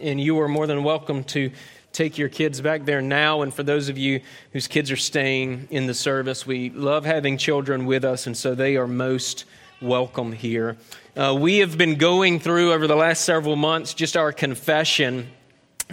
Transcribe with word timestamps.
and 0.00 0.20
you 0.20 0.40
are 0.40 0.48
more 0.48 0.66
than 0.66 0.82
welcome 0.82 1.24
to 1.24 1.50
take 1.92 2.16
your 2.18 2.28
kids 2.28 2.60
back 2.60 2.84
there 2.84 3.02
now. 3.02 3.42
And 3.42 3.52
for 3.52 3.62
those 3.62 3.88
of 3.88 3.98
you 3.98 4.20
whose 4.52 4.66
kids 4.66 4.90
are 4.90 4.96
staying 4.96 5.68
in 5.70 5.86
the 5.86 5.94
service, 5.94 6.46
we 6.46 6.70
love 6.70 7.04
having 7.04 7.36
children 7.36 7.86
with 7.86 8.04
us, 8.04 8.26
and 8.26 8.36
so 8.36 8.54
they 8.54 8.76
are 8.76 8.86
most 8.86 9.44
welcome 9.80 10.32
here. 10.32 10.76
Uh, 11.16 11.36
we 11.38 11.58
have 11.58 11.76
been 11.76 11.96
going 11.96 12.38
through 12.38 12.72
over 12.72 12.86
the 12.86 12.96
last 12.96 13.24
several 13.24 13.56
months 13.56 13.94
just 13.94 14.16
our 14.16 14.32
confession, 14.32 15.28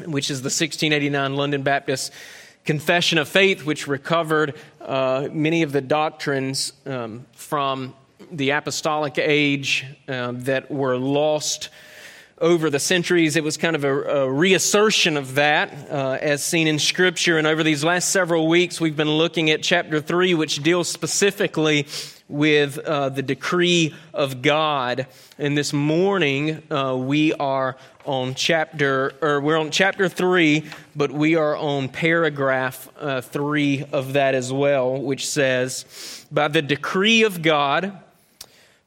which 0.05 0.29
is 0.29 0.41
the 0.41 0.47
1689 0.47 1.35
London 1.35 1.63
Baptist 1.63 2.13
Confession 2.63 3.17
of 3.17 3.27
Faith, 3.27 3.65
which 3.65 3.87
recovered 3.87 4.55
uh, 4.81 5.27
many 5.31 5.63
of 5.63 5.71
the 5.71 5.81
doctrines 5.81 6.73
um, 6.85 7.25
from 7.31 7.95
the 8.31 8.51
apostolic 8.51 9.17
age 9.17 9.85
uh, 10.07 10.33
that 10.33 10.69
were 10.69 10.97
lost 10.97 11.69
over 12.39 12.69
the 12.69 12.79
centuries. 12.79 13.35
It 13.35 13.43
was 13.43 13.57
kind 13.57 13.75
of 13.75 13.83
a, 13.83 14.01
a 14.03 14.31
reassertion 14.31 15.17
of 15.17 15.35
that 15.35 15.89
uh, 15.89 16.17
as 16.21 16.43
seen 16.43 16.67
in 16.67 16.79
Scripture. 16.79 17.37
And 17.37 17.47
over 17.47 17.63
these 17.63 17.83
last 17.83 18.09
several 18.09 18.47
weeks, 18.47 18.79
we've 18.79 18.95
been 18.95 19.09
looking 19.09 19.49
at 19.49 19.63
chapter 19.63 19.99
3, 19.99 20.35
which 20.35 20.61
deals 20.61 20.87
specifically 20.87 21.87
with 22.29 22.77
uh, 22.79 23.09
the 23.09 23.23
decree 23.23 23.95
of 24.13 24.41
God. 24.41 25.07
And 25.39 25.57
this 25.57 25.73
morning, 25.73 26.61
uh, 26.71 26.95
we 26.97 27.33
are 27.33 27.77
on 28.05 28.35
chapter, 28.35 29.13
or 29.21 29.41
we're 29.41 29.57
on 29.57 29.71
chapter 29.71 30.07
3, 30.07 30.63
but 30.95 31.11
we 31.11 31.35
are 31.35 31.55
on 31.55 31.89
paragraph 31.89 32.89
uh, 32.99 33.21
3 33.21 33.85
of 33.91 34.13
that 34.13 34.35
as 34.35 34.51
well, 34.51 35.01
which 35.01 35.27
says, 35.27 36.25
By 36.31 36.49
the 36.49 36.61
decree 36.61 37.23
of 37.23 37.41
God, 37.41 37.99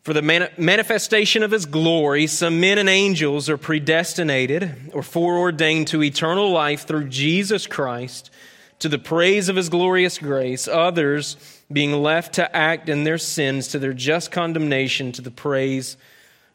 for 0.03 0.15
the 0.15 0.23
manifestation 0.57 1.43
of 1.43 1.51
his 1.51 1.67
glory, 1.67 2.27
some 2.27 2.61
men 2.61 2.79
and 2.79 2.89
angels 2.89 3.51
are 3.51 3.59
predestinated 3.59 4.75
or 4.95 5.03
foreordained 5.03 5.89
to 5.89 6.03
eternal 6.03 6.51
life 6.51 6.87
through 6.87 7.09
Jesus 7.09 7.67
Christ 7.67 8.31
to 8.79 8.89
the 8.89 8.98
praise 8.98 9.51
of 9.51 9.57
his 9.57 9.69
glorious 9.69 10.19
grace, 10.19 10.67
others 10.67 11.37
being 11.70 11.92
left 11.92 12.34
to 12.34 12.57
act 12.57 12.89
in 12.89 13.05
their 13.05 13.19
sins 13.19 13.69
to 13.69 13.79
their 13.79 13.92
just 13.92 14.33
condemnation 14.33 15.12
to 15.12 15.23
the 15.23 15.31
praise 15.31 15.98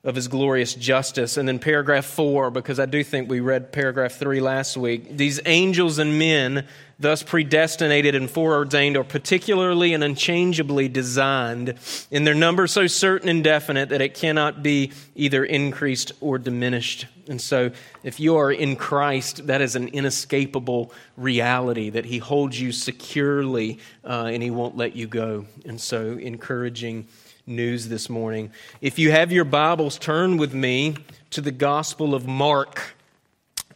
of 0.06 0.14
his 0.14 0.28
glorious 0.28 0.75
justice. 0.75 1.36
And 1.36 1.48
then 1.48 1.58
paragraph 1.58 2.06
four, 2.06 2.52
because 2.52 2.80
I 2.80 2.86
do 2.86 3.03
think 3.03 3.28
we 3.28 3.39
read 3.39 3.72
paragraph 3.72 4.14
three 4.14 4.39
last 4.39 4.78
week. 4.78 5.17
These 5.17 5.42
angels 5.47 5.97
and 5.97 6.20
men, 6.20 6.67
thus 7.00 7.23
predestinated 7.23 8.14
and 8.14 8.30
foreordained, 8.30 8.97
are 8.97 9.03
particularly 9.03 9.95
and 9.95 10.03
unchangeably 10.03 10.88
designed, 10.88 11.73
in 12.12 12.23
their 12.23 12.36
number 12.36 12.67
so 12.67 12.86
certain 12.86 13.28
and 13.28 13.44
definite 13.44 13.89
that 13.89 14.00
it 14.00 14.14
cannot 14.14 14.62
be 14.62 14.92
either 15.16 15.44
increased 15.44 16.12
or 16.22 16.38
diminished. 16.38 17.08
And 17.28 17.42
so, 17.42 17.72
if 18.03 18.19
you 18.19 18.38
are 18.38 18.52
in 18.52 18.75
Christ, 18.75 19.47
that 19.47 19.59
is 19.59 19.75
an 19.75 19.88
inescapable 19.88 20.94
reality 21.17 21.90
that 21.90 22.06
He 22.06 22.19
holds 22.19 22.62
you 22.62 22.72
securely 22.72 23.80
uh, 24.03 24.30
and 24.31 24.44
He 24.44 24.52
won't 24.52 24.78
let 24.78 24.95
you 24.95 25.08
go. 25.08 25.47
And 25.66 25.81
so, 25.81 26.12
encouraging 26.12 27.08
news 27.48 27.90
this 27.90 28.10
morning. 28.10 28.52
If 28.82 28.98
you 28.98 29.12
have 29.12 29.32
your 29.32 29.46
Bibles, 29.46 30.00
turn 30.00 30.38
with 30.38 30.56
me 30.56 30.96
to 31.30 31.42
the 31.42 31.52
Gospel 31.52 32.16
of 32.16 32.26
Mark. 32.26 32.96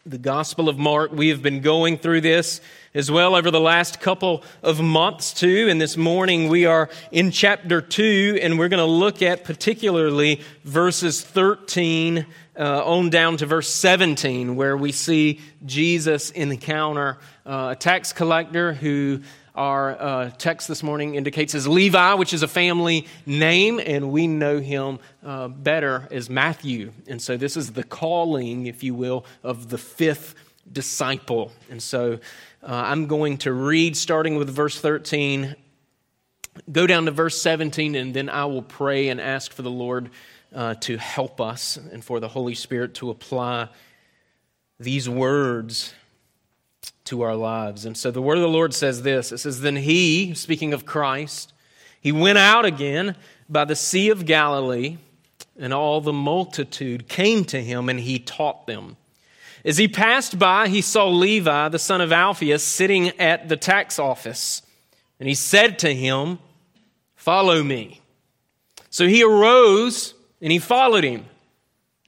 The 0.08 0.18
Gospel 0.18 0.70
of 0.70 0.80
Mark, 0.80 1.12
we 1.12 1.30
have 1.30 1.44
been 1.44 1.62
going 1.62 2.00
through 2.00 2.22
this 2.22 2.62
as 2.96 3.12
well 3.12 3.36
over 3.36 3.52
the 3.52 3.60
last 3.60 4.00
couple 4.00 4.44
of 4.64 4.82
months 4.82 5.34
too. 5.34 5.68
And 5.70 5.80
this 5.80 5.98
morning 5.98 6.50
we 6.50 6.66
are 6.66 6.90
in 7.12 7.30
chapter 7.30 7.80
2, 7.80 8.40
and 8.42 8.58
we're 8.58 8.70
going 8.70 8.80
to 8.80 8.86
look 8.86 9.22
at 9.22 9.44
particularly 9.44 10.42
verses 10.64 11.22
13 11.22 12.26
uh, 12.58 12.84
on 12.84 13.12
down 13.12 13.38
to 13.38 13.46
verse 13.46 13.70
17, 13.70 14.56
where 14.56 14.76
we 14.76 14.92
see 14.92 15.42
Jesus 15.64 16.32
encounter 16.32 17.20
uh, 17.46 17.70
a 17.74 17.76
tax 17.76 18.14
collector 18.14 18.74
who 18.74 19.22
our 19.60 19.92
uh, 20.02 20.32
text 20.38 20.70
this 20.70 20.82
morning 20.82 21.16
indicates 21.16 21.54
as 21.54 21.68
Levi, 21.68 22.14
which 22.14 22.34
is 22.34 22.44
a 22.44 22.48
family 22.48 23.06
name, 23.26 23.78
and 23.86 24.10
we 24.10 24.26
know 24.26 24.60
him 24.60 25.00
uh, 25.22 25.50
better 25.50 26.08
as 26.12 26.30
Matthew. 26.30 26.94
And 27.10 27.22
so 27.22 27.36
this 27.36 27.58
is 27.58 27.74
the 27.74 27.84
calling, 27.84 28.68
if 28.68 28.84
you 28.84 28.96
will, 28.96 29.26
of 29.44 29.68
the 29.68 29.78
fifth 29.78 30.34
disciple. 30.72 31.52
And 31.70 31.84
so 31.84 32.20
uh, 32.64 32.68
I'm 32.72 33.08
going 33.08 33.40
to 33.40 33.52
read 33.52 33.98
starting 33.98 34.38
with 34.38 34.50
verse 34.50 34.80
13, 34.80 35.58
go 36.72 36.88
down 36.88 37.04
to 37.06 37.12
verse 37.12 37.42
17, 37.42 37.96
and 37.96 38.14
then 38.14 38.30
I 38.30 38.46
will 38.46 38.62
pray 38.62 39.10
and 39.10 39.20
ask 39.20 39.52
for 39.52 39.62
the 39.62 39.70
Lord 39.70 40.10
uh, 40.56 40.76
to 40.76 40.98
help 40.98 41.42
us 41.42 41.76
and 41.76 42.02
for 42.02 42.22
the 42.22 42.30
Holy 42.30 42.56
Spirit 42.56 42.94
to 42.96 43.10
apply 43.10 43.68
these 44.80 45.10
words 45.10 45.94
to 47.10 47.24
our 47.24 47.36
lives. 47.36 47.86
And 47.86 47.98
so 47.98 48.12
the 48.12 48.22
word 48.22 48.38
of 48.38 48.44
the 48.44 48.48
Lord 48.48 48.74
says 48.74 49.02
this 49.02 49.32
it 49.32 49.40
says, 49.40 49.62
Then 49.62 49.76
he, 49.76 50.34
speaking 50.36 50.74
of 50.74 50.86
Christ, 50.86 51.54
he 52.00 52.12
went 52.12 52.38
out 52.38 52.66
again 52.66 53.16
by 53.50 53.66
the 53.66 53.76
Sea 53.76 54.10
of 54.10 54.26
Galilee, 54.26 54.98
and 55.58 55.74
all 55.74 56.02
the 56.02 56.14
multitude 56.14 57.08
came 57.08 57.44
to 57.46 57.62
him, 57.62 57.90
and 57.90 58.00
he 58.00 58.20
taught 58.20 58.68
them. 58.68 58.96
As 59.66 59.78
he 59.78 59.88
passed 59.88 60.40
by, 60.40 60.70
he 60.70 60.82
saw 60.82 61.08
Levi, 61.10 61.68
the 61.70 61.80
son 61.80 62.00
of 62.00 62.14
Alphaeus, 62.14 62.64
sitting 62.64 63.10
at 63.20 63.50
the 63.50 63.58
tax 63.58 64.00
office. 64.00 64.62
And 65.20 65.28
he 65.28 65.36
said 65.36 65.80
to 65.80 65.94
him, 65.94 66.40
Follow 67.16 67.62
me. 67.62 68.00
So 68.90 69.06
he 69.06 69.24
arose 69.24 70.14
and 70.42 70.52
he 70.52 70.60
followed 70.60 71.04
him. 71.04 71.26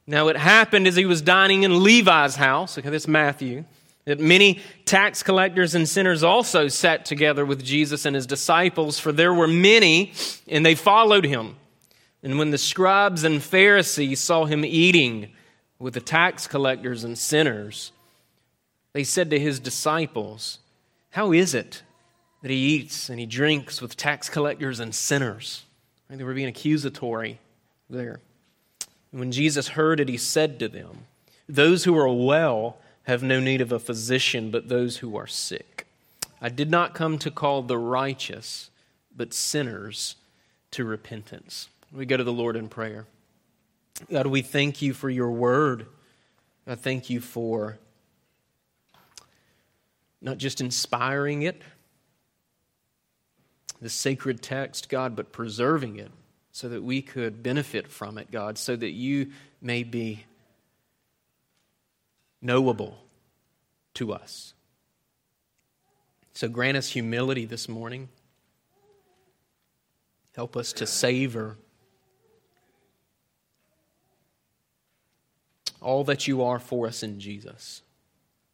Now 0.08 0.30
it 0.30 0.38
happened 0.38 0.88
as 0.88 0.96
he 0.96 1.06
was 1.06 1.22
dining 1.22 1.64
in 1.64 1.84
Levi's 1.84 2.38
house. 2.38 2.78
Okay, 2.78 2.90
that's 2.90 3.08
Matthew 3.08 3.66
that 4.06 4.20
many 4.20 4.60
tax 4.86 5.24
collectors 5.24 5.76
and 5.76 5.88
sinners 5.88 6.24
also 6.24 6.68
sat 6.68 7.06
together 7.06 7.46
with 7.46 7.64
Jesus 7.64 8.06
and 8.06 8.16
his 8.16 8.26
disciples, 8.26 9.00
for 9.00 9.12
there 9.12 9.34
were 9.34 9.48
many, 9.48 10.14
and 10.48 10.66
they 10.66 10.76
followed 10.76 11.26
him. 11.26 11.56
And 12.24 12.38
when 12.38 12.52
the 12.52 12.58
scribes 12.58 13.24
and 13.24 13.42
Pharisees 13.42 14.20
saw 14.20 14.46
him 14.46 14.64
eating 14.66 15.32
with 15.80 15.94
the 15.94 16.02
tax 16.02 16.48
collectors 16.48 17.04
and 17.04 17.18
sinners, 17.18 17.92
they 18.94 19.04
said 19.04 19.30
to 19.30 19.40
his 19.40 19.60
disciples, 19.60 20.60
How 21.12 21.32
is 21.32 21.54
it 21.54 21.84
that 22.42 22.52
he 22.52 22.58
eats 22.58 23.10
and 23.10 23.20
he 23.20 23.26
drinks 23.26 23.82
with 23.82 23.98
tax 23.98 24.30
collectors 24.30 24.80
and 24.80 24.94
sinners? 24.94 25.64
They 26.10 26.24
were 26.26 26.34
being 26.34 26.50
accusatory 26.50 27.40
there. 27.90 28.20
And 29.12 29.20
when 29.20 29.32
Jesus 29.32 29.70
heard 29.70 30.00
it, 30.00 30.10
he 30.10 30.18
said 30.18 30.60
to 30.60 30.68
them, 30.68 31.06
Those 31.48 31.86
who 31.86 31.98
are 31.98 32.10
well, 32.14 32.78
have 33.12 33.22
no 33.22 33.42
need 33.42 33.60
of 33.60 33.74
a 33.74 33.80
physician, 33.80 34.52
but 34.52 34.70
those 34.70 34.98
who 34.98 35.18
are 35.18 35.28
sick. 35.28 35.86
I 36.42 36.48
did 36.48 36.72
not 36.72 36.96
come 36.96 37.18
to 37.20 37.30
call 37.30 37.62
the 37.62 37.78
righteous, 37.78 38.70
but 39.14 39.34
sinners 39.34 40.16
to 40.72 40.86
repentance. 40.86 41.68
We 41.92 42.06
go 42.06 42.16
to 42.16 42.24
the 42.24 42.32
Lord 42.32 42.56
in 42.56 42.70
prayer. 42.70 43.06
God, 44.10 44.28
we 44.28 44.42
thank 44.42 44.82
you 44.82 44.94
for 44.94 45.10
your 45.10 45.30
word. 45.30 45.88
I 46.66 46.76
thank 46.76 47.10
you 47.10 47.20
for 47.20 47.78
not 50.22 50.38
just 50.38 50.62
inspiring 50.62 51.42
it, 51.42 51.62
the 53.82 53.90
sacred 53.90 54.42
text, 54.42 54.88
God, 54.88 55.18
but 55.18 55.34
preserving 55.34 55.98
it 55.98 56.12
so 56.54 56.70
that 56.70 56.82
we 56.82 57.02
could 57.02 57.44
benefit 57.44 57.90
from 57.90 58.18
it, 58.18 58.32
God, 58.32 58.58
so 58.58 58.74
that 58.78 58.92
you 58.92 59.32
may 59.62 59.84
be 59.84 60.24
knowable 62.42 62.98
to 63.96 64.14
us. 64.14 64.54
So 66.34 66.48
grant 66.48 66.78
us 66.78 66.90
humility 66.90 67.46
this 67.46 67.68
morning. 67.68 68.10
Help 70.36 70.56
us 70.56 70.74
to 70.74 70.88
savor 70.88 71.58
all 75.82 76.04
that 76.06 76.28
you 76.28 76.44
are 76.44 76.60
for 76.60 76.88
us 76.88 77.04
in 77.04 77.20
Jesus. 77.20 77.82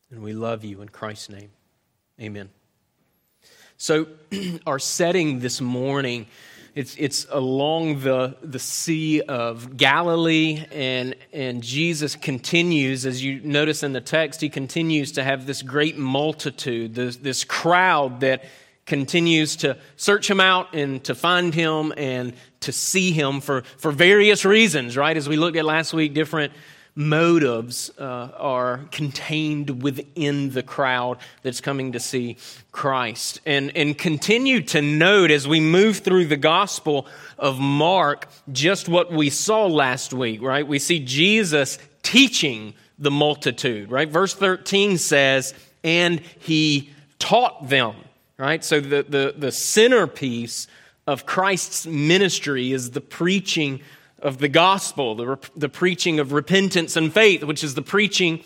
And 0.10 0.24
we 0.24 0.34
love 0.34 0.63
you 0.63 0.81
in 0.81 0.89
Christ's 0.89 1.30
name. 1.30 1.51
Amen. 2.19 2.50
So, 3.78 4.07
our 4.66 4.80
setting 4.80 5.39
this 5.39 5.62
morning 5.62 6.25
it's, 6.77 6.95
it's 7.00 7.25
along 7.31 8.01
the, 8.01 8.38
the 8.44 8.59
Sea 8.59 9.21
of 9.21 9.77
Galilee, 9.77 10.63
and, 10.71 11.15
and 11.33 11.63
Jesus 11.63 12.15
continues, 12.15 13.03
as 13.07 13.24
you 13.24 13.41
notice 13.44 13.81
in 13.81 13.94
the 13.94 14.01
text, 14.01 14.41
he 14.41 14.50
continues 14.50 15.13
to 15.13 15.24
have 15.24 15.47
this 15.47 15.63
great 15.63 15.97
multitude, 15.97 16.94
this, 16.94 17.18
this 17.18 17.44
crowd 17.44 18.19
that 18.19 18.45
continues 18.85 19.56
to 19.57 19.75
search 19.95 20.29
him 20.29 20.39
out 20.39 20.75
and 20.75 21.03
to 21.06 21.15
find 21.15 21.56
him 21.56 21.94
and 21.97 22.33
to 22.59 22.71
see 22.71 23.12
him 23.12 23.41
for, 23.41 23.63
for 23.77 23.91
various 23.91 24.45
reasons, 24.45 24.95
right? 24.95 25.18
As 25.18 25.27
we 25.27 25.35
looked 25.35 25.57
at 25.57 25.65
last 25.65 25.94
week, 25.94 26.13
different 26.13 26.53
motives 26.98 27.92
uh, 28.00 28.30
are 28.38 28.80
contained 28.92 29.84
within 29.84 30.50
the 30.50 30.64
crowd 30.64 31.20
that's 31.44 31.62
coming 31.62 31.92
to 31.92 32.00
see 32.00 32.38
Christ. 32.72 33.40
And, 33.46 33.72
and 33.78 33.96
continue 33.96 34.62
to 34.64 34.82
note 34.82 35.30
as 35.30 35.48
we 35.48 35.60
move 35.60 36.00
through 36.00 36.26
the 36.26 36.38
Gospel 36.38 37.06
of 37.38 37.60
Mark 37.60 38.28
just 38.52 38.90
what 38.90 39.12
we 39.12 39.30
saw 39.30 39.68
last 39.68 40.12
week, 40.12 40.42
right? 40.42 40.68
We 40.68 40.80
see 40.80 41.00
Jesus 41.00 41.78
teaching 42.02 42.74
the 42.98 43.12
multitude, 43.12 43.92
right? 43.92 44.10
Verse 44.10 44.34
13 44.34 44.98
says, 44.98 45.54
and 45.84 46.20
he 46.40 46.90
taught 47.20 47.70
them, 47.70 47.96
right? 48.40 48.64
So 48.64 48.80
the, 48.80 49.04
the, 49.08 49.36
the 49.38 49.52
centerpiece 49.52 50.68
of 51.06 51.28
Christ's 51.28 51.86
ministry 51.86 52.72
is 52.72 52.92
the 52.92 53.02
preaching 53.02 53.82
of 54.19 54.40
the 54.40 54.48
gospel, 54.48 55.16
the, 55.16 55.40
the 55.56 55.69
preaching 55.69 56.19
of 56.19 56.31
repentance 56.31 56.96
and 56.96 57.14
faith, 57.14 57.44
which 57.44 57.64
is 57.64 57.75
the 57.75 57.81
preaching, 57.81 58.44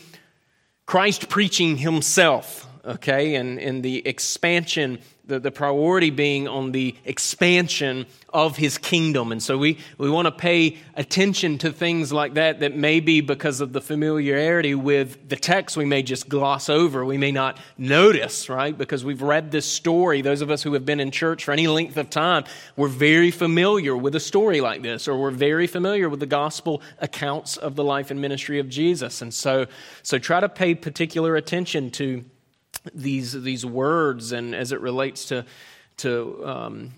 Christ 0.85 1.29
preaching 1.29 1.77
himself, 1.77 2.67
okay, 2.85 3.35
and, 3.35 3.59
and 3.59 3.83
the 3.83 4.07
expansion 4.07 4.99
the, 5.31 5.39
the 5.39 5.51
priority 5.51 6.09
being 6.09 6.47
on 6.47 6.71
the 6.71 6.95
expansion 7.05 8.05
of 8.33 8.57
his 8.57 8.77
kingdom. 8.77 9.31
And 9.31 9.41
so 9.41 9.57
we, 9.57 9.77
we 9.97 10.09
want 10.09 10.25
to 10.25 10.31
pay 10.31 10.77
attention 10.95 11.57
to 11.59 11.71
things 11.71 12.11
like 12.11 12.33
that 12.35 12.59
that 12.59 12.75
may 12.75 12.99
be 12.99 13.21
because 13.21 13.61
of 13.61 13.71
the 13.71 13.81
familiarity 13.81 14.75
with 14.75 15.29
the 15.29 15.37
text 15.37 15.77
we 15.77 15.85
may 15.85 16.03
just 16.03 16.27
gloss 16.27 16.69
over. 16.69 17.05
We 17.05 17.17
may 17.17 17.31
not 17.31 17.57
notice, 17.77 18.49
right? 18.49 18.77
Because 18.77 19.05
we've 19.05 19.21
read 19.21 19.51
this 19.51 19.65
story. 19.65 20.21
Those 20.21 20.41
of 20.41 20.51
us 20.51 20.63
who 20.63 20.73
have 20.73 20.85
been 20.85 20.99
in 20.99 21.11
church 21.11 21.45
for 21.45 21.51
any 21.51 21.67
length 21.67 21.97
of 21.97 22.09
time, 22.09 22.43
we're 22.75 22.87
very 22.87 23.31
familiar 23.31 23.95
with 23.95 24.15
a 24.15 24.19
story 24.19 24.59
like 24.59 24.81
this, 24.81 25.07
or 25.07 25.17
we're 25.17 25.31
very 25.31 25.67
familiar 25.67 26.09
with 26.09 26.19
the 26.19 26.25
gospel 26.25 26.81
accounts 26.99 27.57
of 27.57 27.75
the 27.75 27.83
life 27.83 28.11
and 28.11 28.19
ministry 28.19 28.59
of 28.59 28.67
Jesus. 28.67 29.21
And 29.21 29.33
so, 29.33 29.67
so 30.03 30.17
try 30.19 30.39
to 30.41 30.49
pay 30.49 30.75
particular 30.75 31.35
attention 31.37 31.89
to 31.91 32.25
these, 32.93 33.33
these 33.33 33.65
words 33.65 34.31
and 34.31 34.55
as 34.55 34.71
it 34.71 34.81
relates 34.81 35.25
to, 35.25 35.45
to 35.97 36.41
um, 36.45 36.91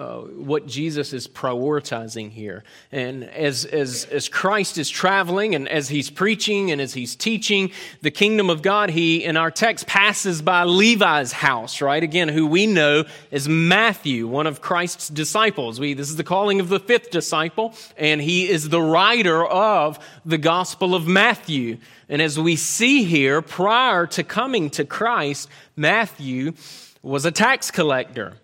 uh, 0.00 0.20
what 0.20 0.66
Jesus 0.66 1.12
is 1.12 1.28
prioritizing 1.28 2.30
here. 2.30 2.64
And 2.90 3.22
as, 3.22 3.66
as, 3.66 4.06
as 4.06 4.30
Christ 4.30 4.78
is 4.78 4.88
traveling 4.88 5.54
and 5.54 5.68
as 5.68 5.90
he's 5.90 6.08
preaching 6.08 6.70
and 6.70 6.80
as 6.80 6.94
he's 6.94 7.14
teaching 7.14 7.70
the 8.00 8.10
kingdom 8.10 8.48
of 8.48 8.62
God, 8.62 8.88
he, 8.88 9.22
in 9.22 9.36
our 9.36 9.50
text, 9.50 9.86
passes 9.86 10.40
by 10.40 10.64
Levi's 10.64 11.32
house, 11.32 11.82
right? 11.82 12.02
Again, 12.02 12.30
who 12.30 12.46
we 12.46 12.66
know 12.66 13.04
as 13.30 13.46
Matthew, 13.46 14.26
one 14.26 14.46
of 14.46 14.62
Christ's 14.62 15.08
disciples. 15.08 15.78
We, 15.78 15.92
this 15.92 16.08
is 16.08 16.16
the 16.16 16.24
calling 16.24 16.60
of 16.60 16.70
the 16.70 16.80
fifth 16.80 17.10
disciple, 17.10 17.74
and 17.98 18.22
he 18.22 18.48
is 18.48 18.70
the 18.70 18.80
writer 18.80 19.44
of 19.44 19.98
the 20.24 20.38
Gospel 20.38 20.94
of 20.94 21.06
Matthew. 21.06 21.76
And 22.08 22.22
as 22.22 22.38
we 22.38 22.56
see 22.56 23.04
here, 23.04 23.42
prior 23.42 24.06
to 24.06 24.24
coming 24.24 24.70
to 24.70 24.86
Christ, 24.86 25.50
Matthew 25.76 26.54
was 27.02 27.26
a 27.26 27.30
tax 27.30 27.70
collector. 27.70 28.38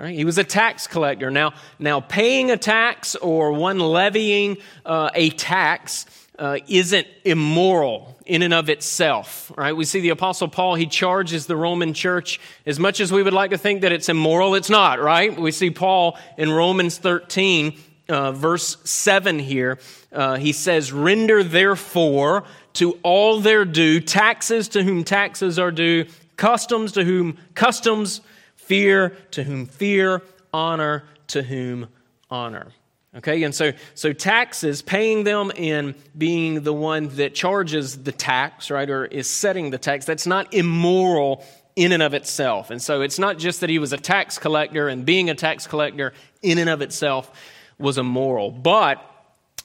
Right? 0.00 0.14
He 0.14 0.24
was 0.24 0.38
a 0.38 0.44
tax 0.44 0.86
collector. 0.86 1.30
Now, 1.30 1.52
now 1.78 2.00
paying 2.00 2.50
a 2.50 2.56
tax 2.56 3.16
or 3.16 3.52
one 3.52 3.78
levying 3.78 4.56
uh, 4.86 5.10
a 5.14 5.28
tax 5.28 6.06
uh, 6.38 6.56
isn't 6.68 7.06
immoral 7.22 8.16
in 8.24 8.40
and 8.40 8.54
of 8.54 8.70
itself. 8.70 9.52
Right? 9.58 9.76
We 9.76 9.84
see 9.84 10.00
the 10.00 10.08
Apostle 10.08 10.48
Paul, 10.48 10.74
he 10.74 10.86
charges 10.86 11.46
the 11.46 11.56
Roman 11.56 11.92
church 11.92 12.40
as 12.64 12.80
much 12.80 13.00
as 13.00 13.12
we 13.12 13.22
would 13.22 13.34
like 13.34 13.50
to 13.50 13.58
think 13.58 13.82
that 13.82 13.92
it's 13.92 14.08
immoral, 14.08 14.54
it's 14.54 14.70
not, 14.70 15.00
right? 15.00 15.38
We 15.38 15.52
see 15.52 15.70
Paul 15.70 16.18
in 16.38 16.50
Romans 16.50 16.96
13, 16.96 17.78
uh, 18.08 18.32
verse 18.32 18.78
7 18.84 19.38
here. 19.38 19.78
Uh, 20.10 20.36
he 20.36 20.52
says, 20.52 20.94
Render 20.94 21.44
therefore 21.44 22.44
to 22.74 22.92
all 23.02 23.40
their 23.40 23.66
due, 23.66 24.00
taxes 24.00 24.68
to 24.68 24.82
whom 24.82 25.04
taxes 25.04 25.58
are 25.58 25.70
due, 25.70 26.06
customs 26.36 26.92
to 26.92 27.04
whom 27.04 27.36
customs, 27.54 28.22
fear 28.70 29.08
to 29.32 29.42
whom 29.42 29.66
fear, 29.66 30.22
honor 30.54 31.02
to 31.26 31.42
whom 31.42 31.88
honor. 32.30 32.68
Okay, 33.16 33.42
and 33.42 33.52
so, 33.52 33.72
so 33.96 34.12
taxes, 34.12 34.80
paying 34.80 35.24
them 35.24 35.50
in 35.56 35.96
being 36.16 36.62
the 36.62 36.72
one 36.72 37.08
that 37.16 37.34
charges 37.34 38.04
the 38.04 38.12
tax, 38.12 38.70
right, 38.70 38.88
or 38.88 39.06
is 39.06 39.26
setting 39.26 39.70
the 39.70 39.78
tax, 39.78 40.04
that's 40.04 40.24
not 40.24 40.54
immoral 40.54 41.44
in 41.74 41.90
and 41.90 42.00
of 42.00 42.14
itself. 42.14 42.70
And 42.70 42.80
so 42.80 43.02
it's 43.02 43.18
not 43.18 43.38
just 43.38 43.60
that 43.62 43.70
he 43.70 43.80
was 43.80 43.92
a 43.92 43.96
tax 43.96 44.38
collector 44.38 44.86
and 44.86 45.04
being 45.04 45.30
a 45.30 45.34
tax 45.34 45.66
collector 45.66 46.12
in 46.40 46.58
and 46.58 46.70
of 46.70 46.80
itself 46.80 47.28
was 47.76 47.98
immoral. 47.98 48.52
But 48.52 49.04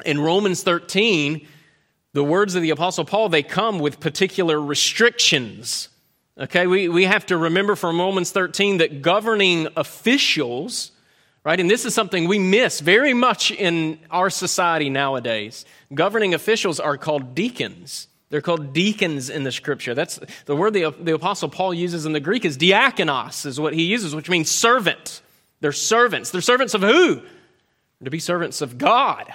in 0.03 0.19
Romans 0.19 0.63
13, 0.63 1.47
the 2.13 2.23
words 2.23 2.55
of 2.55 2.63
the 2.63 2.71
Apostle 2.71 3.05
Paul, 3.05 3.29
they 3.29 3.43
come 3.43 3.77
with 3.77 3.99
particular 3.99 4.59
restrictions. 4.59 5.89
Okay, 6.37 6.67
we, 6.67 6.89
we 6.89 7.05
have 7.05 7.25
to 7.27 7.37
remember 7.37 7.77
from 7.77 7.97
Romans 7.97 8.29
13 8.31 8.79
that 8.79 9.01
governing 9.01 9.69
officials, 9.77 10.91
right, 11.45 11.57
and 11.57 11.71
this 11.71 11.85
is 11.85 11.93
something 11.93 12.27
we 12.27 12.39
miss 12.39 12.81
very 12.81 13.13
much 13.13 13.51
in 13.51 13.99
our 14.11 14.29
society 14.29 14.89
nowadays. 14.89 15.63
Governing 15.93 16.33
officials 16.33 16.77
are 16.81 16.97
called 16.97 17.35
deacons. 17.35 18.09
They're 18.29 18.41
called 18.41 18.73
deacons 18.73 19.29
in 19.29 19.43
the 19.43 19.51
scripture. 19.51 19.93
That's 19.93 20.19
the 20.45 20.57
word 20.57 20.73
the, 20.73 20.93
the 20.99 21.13
apostle 21.13 21.47
Paul 21.47 21.73
uses 21.73 22.05
in 22.05 22.11
the 22.11 22.19
Greek 22.19 22.43
is 22.43 22.57
diakonos, 22.57 23.45
is 23.45 23.57
what 23.57 23.73
he 23.73 23.83
uses, 23.83 24.13
which 24.13 24.29
means 24.29 24.51
servant. 24.51 25.21
They're 25.61 25.71
servants. 25.71 26.31
They're 26.31 26.41
servants 26.41 26.73
of 26.73 26.81
who? 26.81 27.21
To 28.03 28.11
be 28.11 28.19
servants 28.19 28.59
of 28.59 28.77
God. 28.77 29.33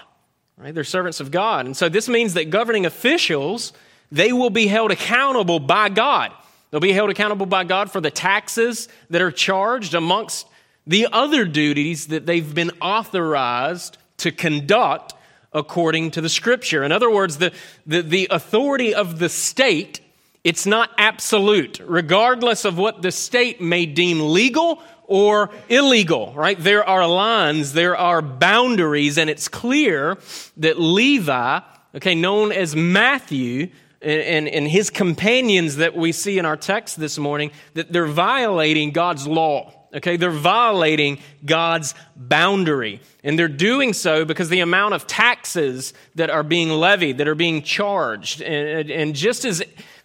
Right? 0.58 0.75
They're 0.75 0.85
servants 0.85 1.20
of 1.20 1.31
God. 1.31 1.64
And 1.64 1.75
so 1.75 1.88
this 1.88 2.11
means 2.11 2.35
that 2.35 2.50
governing 2.50 2.85
officials, 2.85 3.73
they 4.12 4.35
will 4.35 4.50
be 4.50 4.67
held 4.67 4.91
accountable 4.91 5.61
by 5.61 5.88
God. 5.88 6.32
They'll 6.71 6.81
be 6.81 6.93
held 6.93 7.11
accountable 7.11 7.47
by 7.47 7.65
God 7.65 7.91
for 7.91 8.01
the 8.01 8.11
taxes 8.11 8.89
that 9.11 9.21
are 9.21 9.33
charged 9.33 9.95
amongst 9.95 10.47
the 10.87 11.09
other 11.13 11.45
duties 11.45 12.09
that 12.09 12.27
they've 12.27 12.55
been 12.55 12.71
authorized 12.81 13.99
to 14.19 14.31
conduct 14.31 15.15
according 15.53 16.13
to 16.13 16.21
the 16.21 16.29
scripture. 16.29 16.85
In 16.85 16.93
other 16.93 17.11
words, 17.11 17.39
the, 17.39 17.53
the, 17.87 18.03
the 18.03 18.29
authority 18.31 18.95
of 18.95 19.19
the 19.19 19.29
state, 19.29 20.01
it's 20.45 20.67
not 20.67 20.91
absolute, 20.97 21.81
regardless 21.85 22.65
of 22.65 22.79
what 22.79 23.03
the 23.03 23.11
state 23.11 23.61
may 23.61 23.85
deem 23.87 24.21
legal 24.21 24.81
or 25.07 25.51
illegal, 25.69 26.33
right? 26.35 26.57
There 26.59 26.89
are 26.89 27.07
lines, 27.07 27.73
there 27.73 27.97
are 27.97 28.23
boundaries, 28.23 29.19
and 29.19 29.29
it's 29.29 29.49
clear 29.49 30.19
that 30.59 30.79
Levi, 30.79 31.61
okay, 31.97 32.15
known 32.15 32.53
as 32.53 32.77
Matthew, 32.77 33.71
and, 34.02 34.49
and, 34.49 34.67
his 34.67 34.88
companions 34.88 35.76
that 35.76 35.94
we 35.94 36.12
see 36.12 36.38
in 36.38 36.47
our 36.47 36.56
text 36.56 36.99
this 36.99 37.19
morning, 37.19 37.50
that 37.75 37.93
they're 37.93 38.06
violating 38.06 38.93
God's 38.93 39.26
law. 39.26 39.75
Okay, 39.93 40.17
they're 40.17 40.31
violating 40.31 41.19
God's 41.44 41.94
boundary. 42.17 43.00
And 43.25 43.38
they're 43.38 43.49
doing 43.49 43.93
so 43.93 44.25
because 44.25 44.49
the 44.49 44.61
amount 44.61 44.94
of 44.94 45.06
taxes 45.06 45.93
that 46.14 46.31
are 46.31 46.44
being 46.44 46.70
levied, 46.70 47.19
that 47.19 47.29
are 47.29 47.35
being 47.35 47.62
charged. 47.62 48.41
And, 48.41 48.91
and 48.91 49.14
just 49.14 49.44
as 49.44 49.62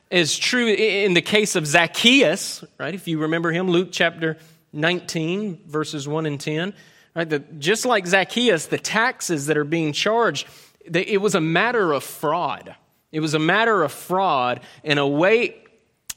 is 0.10 0.38
true 0.38 0.68
in 0.68 1.14
the 1.14 1.22
case 1.22 1.56
of 1.56 1.66
Zacchaeus, 1.68 2.64
right? 2.80 2.94
If 2.94 3.08
you 3.08 3.20
remember 3.20 3.52
him, 3.52 3.70
Luke 3.70 3.90
chapter 3.92 4.38
19, 4.74 5.62
verses 5.68 6.08
1 6.08 6.26
and 6.26 6.40
10. 6.40 6.74
Right? 7.16 7.30
The, 7.30 7.40
just 7.40 7.86
like 7.86 8.06
Zacchaeus, 8.06 8.68
the 8.68 8.78
taxes 8.78 9.46
that 9.48 9.58
are 9.58 9.64
being 9.64 9.94
charged, 9.94 10.48
it 10.84 11.22
was 11.22 11.34
a 11.34 11.42
matter 11.42 11.94
of 11.94 12.04
fraud. 12.04 12.76
It 13.16 13.22
was 13.22 13.34
a 13.34 13.40
matter 13.40 13.82
of 13.82 13.94
fraud 13.94 14.60
in 14.84 14.98
a 14.98 15.08
way 15.08 15.56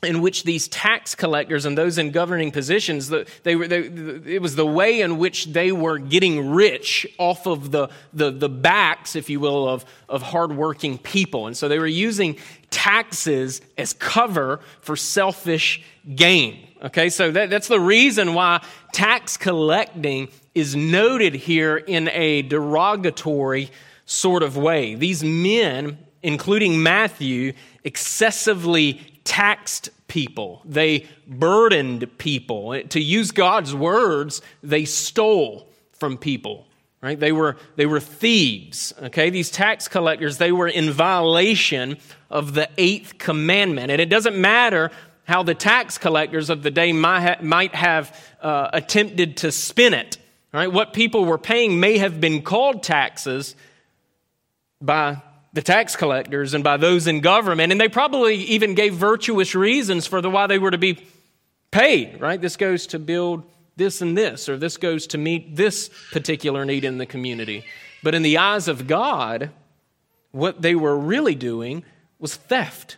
in 0.02 0.20
which 0.20 0.42
these 0.42 0.66
tax 0.66 1.14
collectors 1.14 1.64
and 1.64 1.78
those 1.78 1.96
in 1.96 2.10
governing 2.10 2.50
positions, 2.50 3.08
they 3.08 3.24
they, 3.44 3.54
it 3.54 4.42
was 4.42 4.56
the 4.56 4.66
way 4.66 5.00
in 5.00 5.16
which 5.16 5.46
they 5.46 5.70
were 5.70 5.98
getting 5.98 6.50
rich 6.50 7.06
off 7.16 7.46
of 7.46 7.70
the, 7.70 7.88
the, 8.12 8.32
the 8.32 8.48
backs, 8.48 9.14
if 9.14 9.30
you 9.30 9.38
will, 9.38 9.68
of, 9.68 9.84
of 10.08 10.22
hardworking 10.22 10.98
people. 10.98 11.46
And 11.46 11.56
so 11.56 11.68
they 11.68 11.78
were 11.78 11.86
using 11.86 12.36
taxes 12.70 13.60
as 13.76 13.92
cover 13.92 14.58
for 14.80 14.96
selfish 14.96 15.84
gain. 16.16 16.66
Okay, 16.82 17.10
so 17.10 17.30
that, 17.30 17.48
that's 17.48 17.68
the 17.68 17.80
reason 17.80 18.34
why 18.34 18.60
tax 18.92 19.36
collecting 19.36 20.30
is 20.52 20.74
noted 20.74 21.36
here 21.36 21.76
in 21.76 22.08
a 22.08 22.42
derogatory 22.42 23.70
sort 24.04 24.42
of 24.42 24.56
way. 24.56 24.96
These 24.96 25.22
men, 25.22 25.98
including 26.22 26.82
Matthew, 26.82 27.52
excessively 27.84 29.00
taxed 29.24 29.90
people, 30.08 30.62
they 30.64 31.06
burdened 31.26 32.18
people. 32.18 32.80
To 32.82 33.00
use 33.00 33.30
God's 33.30 33.74
words, 33.74 34.40
they 34.62 34.84
stole 34.84 35.68
from 35.92 36.16
people. 36.16 36.66
Right? 37.00 37.18
They 37.18 37.30
were, 37.30 37.56
they 37.76 37.86
were 37.86 38.00
thieves. 38.00 38.92
Okay? 39.00 39.30
These 39.30 39.50
tax 39.50 39.86
collectors, 39.86 40.38
they 40.38 40.50
were 40.50 40.66
in 40.66 40.90
violation 40.90 41.98
of 42.28 42.54
the 42.54 42.68
eighth 42.76 43.18
commandment. 43.18 43.92
And 43.92 44.00
it 44.00 44.08
doesn't 44.08 44.36
matter 44.36 44.90
how 45.24 45.42
the 45.42 45.54
tax 45.54 45.98
collectors 45.98 46.50
of 46.50 46.62
the 46.62 46.70
day 46.70 46.92
might 46.92 47.74
have 47.74 48.18
uh, 48.42 48.70
attempted 48.72 49.36
to 49.38 49.52
spin 49.52 49.94
it. 49.94 50.18
Right? 50.52 50.72
What 50.72 50.92
people 50.92 51.24
were 51.24 51.38
paying 51.38 51.78
may 51.78 51.98
have 51.98 52.20
been 52.20 52.42
called 52.42 52.82
taxes 52.82 53.54
by 54.80 55.22
the 55.52 55.62
tax 55.62 55.96
collectors 55.96 56.54
and 56.54 56.62
by 56.62 56.76
those 56.76 57.06
in 57.06 57.20
government, 57.20 57.72
and 57.72 57.80
they 57.80 57.88
probably 57.88 58.36
even 58.36 58.74
gave 58.74 58.94
virtuous 58.94 59.54
reasons 59.54 60.06
for 60.06 60.20
the 60.20 60.30
why 60.30 60.46
they 60.46 60.58
were 60.58 60.70
to 60.70 60.78
be 60.78 61.06
paid. 61.70 62.20
Right? 62.20 62.40
This 62.40 62.56
goes 62.56 62.86
to 62.88 62.98
build 62.98 63.44
this 63.76 64.02
and 64.02 64.18
this, 64.18 64.48
or 64.48 64.56
this 64.56 64.76
goes 64.76 65.06
to 65.08 65.18
meet 65.18 65.56
this 65.56 65.90
particular 66.12 66.64
need 66.64 66.84
in 66.84 66.98
the 66.98 67.06
community. 67.06 67.64
But 68.02 68.14
in 68.14 68.22
the 68.22 68.38
eyes 68.38 68.68
of 68.68 68.86
God, 68.86 69.50
what 70.32 70.62
they 70.62 70.74
were 70.74 70.98
really 70.98 71.34
doing 71.34 71.84
was 72.18 72.36
theft. 72.36 72.96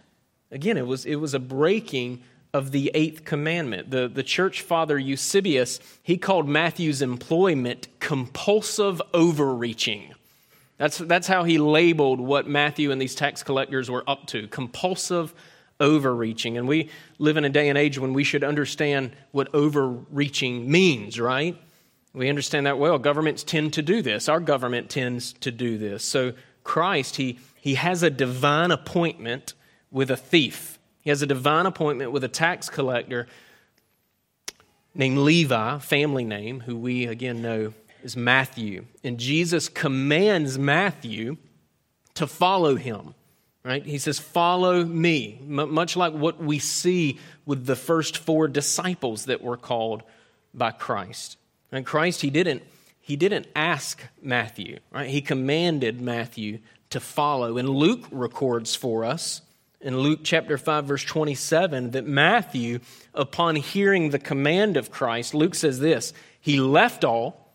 Again, 0.50 0.76
it 0.76 0.86
was, 0.86 1.06
it 1.06 1.16
was 1.16 1.34
a 1.34 1.38
breaking 1.38 2.22
of 2.52 2.72
the 2.72 2.90
eighth 2.94 3.24
commandment. 3.24 3.90
The, 3.90 4.08
the 4.08 4.22
church 4.22 4.62
father 4.62 4.98
Eusebius, 4.98 5.78
he 6.02 6.16
called 6.16 6.48
Matthew's 6.48 7.02
employment 7.02 7.86
compulsive 8.00 9.00
overreaching. 9.14 10.14
That's, 10.80 10.96
that's 10.96 11.26
how 11.26 11.44
he 11.44 11.58
labeled 11.58 12.20
what 12.20 12.48
Matthew 12.48 12.90
and 12.90 12.98
these 12.98 13.14
tax 13.14 13.42
collectors 13.42 13.90
were 13.90 14.02
up 14.08 14.26
to 14.28 14.48
compulsive 14.48 15.34
overreaching. 15.78 16.56
And 16.56 16.66
we 16.66 16.88
live 17.18 17.36
in 17.36 17.44
a 17.44 17.50
day 17.50 17.68
and 17.68 17.76
age 17.76 17.98
when 17.98 18.14
we 18.14 18.24
should 18.24 18.42
understand 18.42 19.14
what 19.30 19.54
overreaching 19.54 20.70
means, 20.70 21.20
right? 21.20 21.54
We 22.14 22.30
understand 22.30 22.64
that 22.64 22.78
well. 22.78 22.98
Governments 22.98 23.44
tend 23.44 23.74
to 23.74 23.82
do 23.82 24.00
this. 24.00 24.26
Our 24.26 24.40
government 24.40 24.88
tends 24.88 25.34
to 25.34 25.50
do 25.50 25.76
this. 25.76 26.02
So 26.02 26.32
Christ, 26.64 27.16
he, 27.16 27.38
he 27.60 27.74
has 27.74 28.02
a 28.02 28.08
divine 28.08 28.70
appointment 28.70 29.52
with 29.90 30.10
a 30.10 30.16
thief. 30.16 30.78
He 31.02 31.10
has 31.10 31.20
a 31.20 31.26
divine 31.26 31.66
appointment 31.66 32.10
with 32.10 32.24
a 32.24 32.28
tax 32.28 32.70
collector 32.70 33.26
named 34.94 35.18
Levi, 35.18 35.78
family 35.80 36.24
name, 36.24 36.60
who 36.60 36.74
we 36.74 37.04
again 37.04 37.42
know 37.42 37.74
is 38.02 38.16
Matthew. 38.16 38.86
And 39.04 39.18
Jesus 39.18 39.68
commands 39.68 40.58
Matthew 40.58 41.36
to 42.14 42.26
follow 42.26 42.76
him. 42.76 43.14
Right? 43.62 43.84
He 43.84 43.98
says, 43.98 44.18
Follow 44.18 44.84
me, 44.84 45.38
M- 45.42 45.74
much 45.74 45.96
like 45.96 46.14
what 46.14 46.42
we 46.42 46.58
see 46.58 47.18
with 47.44 47.66
the 47.66 47.76
first 47.76 48.16
four 48.16 48.48
disciples 48.48 49.26
that 49.26 49.42
were 49.42 49.58
called 49.58 50.02
by 50.54 50.70
Christ. 50.70 51.36
And 51.70 51.84
Christ, 51.84 52.22
he 52.22 52.30
didn't, 52.30 52.62
he 53.00 53.16
didn't 53.16 53.48
ask 53.54 54.02
Matthew, 54.22 54.78
right? 54.90 55.10
He 55.10 55.20
commanded 55.20 56.00
Matthew 56.00 56.60
to 56.90 57.00
follow. 57.00 57.58
And 57.58 57.68
Luke 57.68 58.06
records 58.10 58.74
for 58.74 59.04
us 59.04 59.42
in 59.80 59.98
Luke 59.98 60.20
chapter 60.22 60.58
5, 60.58 60.84
verse 60.84 61.04
27, 61.04 61.92
that 61.92 62.06
Matthew, 62.06 62.80
upon 63.14 63.56
hearing 63.56 64.10
the 64.10 64.18
command 64.18 64.76
of 64.76 64.90
Christ, 64.90 65.34
Luke 65.34 65.54
says 65.54 65.80
this 65.80 66.12
He 66.40 66.60
left 66.60 67.04
all, 67.04 67.49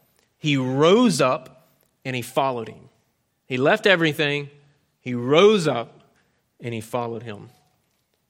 he 0.46 0.58
rose 0.58 1.22
up, 1.22 1.66
and 2.06 2.16
he 2.16 2.22
followed 2.22 2.70
him. 2.70 2.90
He 3.48 3.58
left 3.58 3.88
everything, 3.88 4.52
he 5.02 5.16
rose 5.16 5.68
up, 5.68 6.04
and 6.60 6.72
he 6.72 6.82
followed 6.82 7.24
him. 7.24 7.50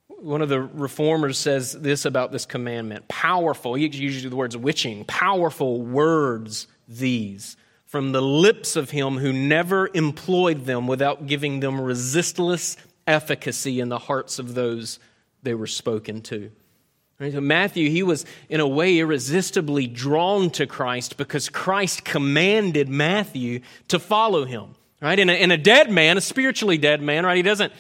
One 0.08 0.42
of 0.42 0.48
the 0.48 0.62
reformers 0.62 1.38
says 1.38 1.74
this 1.74 2.06
about 2.06 2.32
this 2.32 2.46
commandment 2.46 3.10
powerful, 3.10 3.74
he 3.74 3.88
uses 3.88 4.30
the 4.30 4.34
words 4.34 4.56
witching, 4.56 5.04
powerful 5.04 5.82
words 5.82 6.68
these 6.88 7.58
from 7.86 8.14
the 8.14 8.22
lips 8.22 8.78
of 8.78 8.92
him 8.92 9.18
who 9.18 9.34
never 9.34 9.90
employed 9.94 10.64
them 10.64 10.88
without 10.88 11.28
giving 11.28 11.60
them 11.60 11.82
resistless 11.82 12.78
efficacy 13.06 13.82
in 13.82 13.90
the 13.90 14.00
hearts 14.00 14.40
of 14.40 14.54
those 14.54 15.00
they 15.44 15.54
were 15.54 15.68
spoken 15.68 16.22
to. 16.22 16.50
Right? 17.20 17.32
So 17.32 17.40
Matthew, 17.40 17.90
he 17.90 18.04
was 18.04 18.26
in 18.50 18.60
a 18.60 18.68
way 18.68 18.98
irresistibly 19.00 19.88
drawn 19.88 20.50
to 20.52 20.68
Christ 20.68 21.18
because 21.18 21.50
Christ 21.50 22.04
commanded 22.04 22.90
Matthew 22.90 23.62
to 23.88 24.00
follow 24.00 24.46
him. 24.46 24.76
Right? 25.02 25.20
And 25.20 25.30
a, 25.30 25.54
a 25.54 25.58
dead 25.58 25.90
man, 25.90 26.18
a 26.18 26.22
spiritually 26.22 26.78
dead 26.78 27.02
man, 27.02 27.26
right? 27.26 27.38
He 27.38 27.44
doesn't 27.44 27.72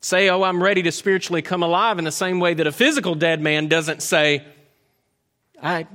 say, 0.00 0.28
Oh, 0.28 0.42
I'm 0.42 0.62
ready 0.62 0.82
to 0.82 0.92
spiritually 0.92 1.40
come 1.40 1.62
alive 1.62 1.98
in 1.98 2.04
the 2.04 2.12
same 2.12 2.40
way 2.40 2.54
that 2.54 2.66
a 2.66 2.72
physical 2.72 3.14
dead 3.14 3.40
man 3.40 3.68
doesn't 3.68 4.02
say, 4.02 4.44
I, 5.62 5.86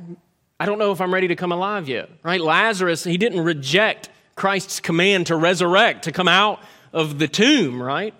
I 0.60 0.66
don't 0.66 0.80
know 0.80 0.92
if 0.92 1.02
I'm 1.02 1.14
ready 1.14 1.28
to 1.28 1.36
come 1.36 1.52
alive 1.52 1.88
yet. 1.88 2.10
Right? 2.24 2.42
Lazarus, 2.42 3.04
he 3.04 3.18
didn't 3.18 3.42
reject 3.42 4.10
Christ's 4.36 4.80
command 4.80 5.28
to 5.28 5.36
resurrect, 5.36 6.06
to 6.06 6.12
come 6.12 6.28
out 6.28 6.62
of 6.92 7.20
the 7.20 7.28
tomb, 7.28 7.82
right? 7.82 8.14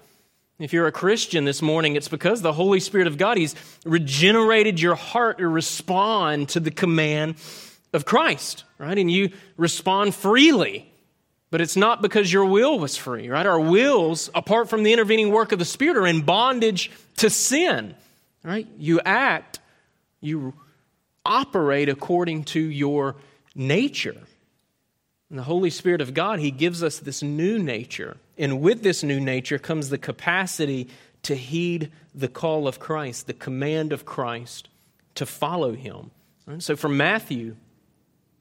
If 0.60 0.74
you're 0.74 0.88
a 0.88 0.92
Christian 0.92 1.46
this 1.46 1.62
morning, 1.62 1.96
it's 1.96 2.10
because 2.10 2.42
the 2.42 2.52
Holy 2.52 2.82
Spirit 2.82 3.08
of 3.08 3.18
God, 3.18 3.38
He's 3.38 3.56
regenerated 3.86 4.80
your 4.82 4.96
heart 4.96 5.38
to 5.38 5.48
respond 5.48 6.50
to 6.50 6.60
the 6.60 6.70
command 6.70 7.36
of 7.94 8.06
Christ, 8.06 8.66
right? 8.78 8.98
And 8.98 9.10
you 9.10 9.32
respond 9.56 10.14
freely. 10.14 10.86
But 11.50 11.62
it's 11.62 11.78
not 11.78 12.02
because 12.02 12.32
your 12.32 12.46
will 12.46 12.78
was 12.78 12.96
free, 12.96 13.30
right? 13.30 13.46
Our 13.46 13.60
wills, 13.60 14.30
apart 14.36 14.70
from 14.70 14.84
the 14.84 14.94
intervening 14.94 15.32
work 15.32 15.52
of 15.52 15.60
the 15.60 15.66
Spirit, 15.66 15.98
are 15.98 16.06
in 16.06 16.22
bondage 16.22 16.92
to 17.18 17.30
sin, 17.30 17.96
right? 18.44 18.68
You 18.78 19.02
act, 19.04 19.60
you 20.22 20.54
operate 21.26 21.90
according 21.90 22.44
to 22.44 22.60
your 22.60 23.16
nature. 23.56 24.16
And 25.30 25.40
the 25.40 25.44
Holy 25.44 25.70
Spirit 25.70 26.02
of 26.02 26.14
God, 26.14 26.40
He 26.40 26.52
gives 26.52 26.84
us 26.84 27.00
this 27.00 27.24
new 27.24 27.58
nature 27.58 28.18
and 28.40 28.62
with 28.62 28.82
this 28.82 29.04
new 29.04 29.20
nature 29.20 29.60
comes 29.60 29.90
the 29.90 29.98
capacity 29.98 30.88
to 31.24 31.36
heed 31.36 31.92
the 32.16 32.30
call 32.30 32.68
of 32.68 32.80
Christ, 32.80 33.28
the 33.28 33.34
command 33.34 33.92
of 33.92 34.06
Christ, 34.06 34.70
to 35.16 35.26
follow 35.26 35.74
him. 35.74 36.12
So 36.60 36.76
for 36.76 36.90
Matthew 36.90 37.58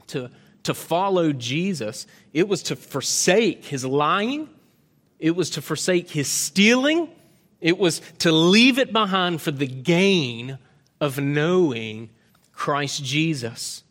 to, 0.06 0.30
to 0.62 0.72
follow 0.72 1.32
Jesus, 1.32 2.06
it 2.32 2.48
was 2.48 2.62
to 2.64 2.76
forsake 2.76 3.66
his 3.66 3.84
lying, 3.84 4.48
it 5.18 5.32
was 5.32 5.50
to 5.50 5.62
forsake 5.62 6.10
his 6.10 6.28
stealing, 6.28 7.10
it 7.60 7.76
was 7.76 8.00
to 8.20 8.30
leave 8.30 8.78
it 8.78 8.92
behind 8.92 9.42
for 9.42 9.50
the 9.50 9.66
gain 9.66 10.58
of 11.00 11.18
knowing 11.18 12.10
Christ 12.52 13.04
Jesus. 13.04 13.82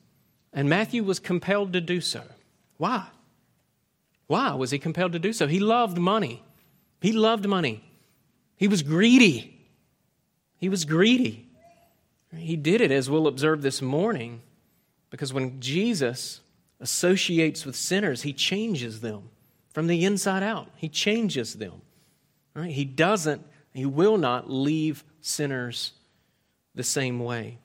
And 0.53 0.69
Matthew 0.69 1.03
was 1.03 1.19
compelled 1.19 1.73
to 1.73 1.81
do 1.81 2.01
so. 2.01 2.23
Why? 2.77 3.07
Why 4.27 4.53
was 4.53 4.72
he 4.72 4.79
compelled 4.79 5.13
to 5.13 5.19
do 5.19 5.34
so? 5.34 5.48
He 5.48 5.60
loved 5.60 5.98
money. 5.98 6.43
He 7.01 7.12
loved 7.12 7.48
money. 7.48 7.84
He 8.55 8.67
was 8.67 8.84
greedy. 8.84 9.53
He 10.57 10.69
was 10.69 10.86
greedy. 10.86 11.48
He 12.36 12.55
did 12.55 12.81
it, 12.81 12.91
as 12.91 13.10
we'll 13.10 13.27
observe 13.27 13.62
this 13.62 13.81
morning, 13.81 14.41
because 15.10 15.34
when 15.34 15.62
Jesus 15.62 16.41
associates 16.79 17.65
with 17.65 17.75
sinners, 17.75 18.24
he 18.24 18.34
changes 18.34 19.00
them 19.00 19.29
from 19.74 19.88
the 19.88 20.03
inside 20.03 20.43
out. 20.43 20.69
He 20.75 20.89
changes 20.89 21.53
them. 21.53 21.81
Right? 22.53 22.72
He 22.72 22.84
doesn't, 22.86 23.46
he 23.74 23.86
will 23.86 24.17
not 24.17 24.50
leave 24.50 25.03
sinners 25.22 25.93
the 26.75 26.84
same 26.84 27.19
way. 27.19 27.60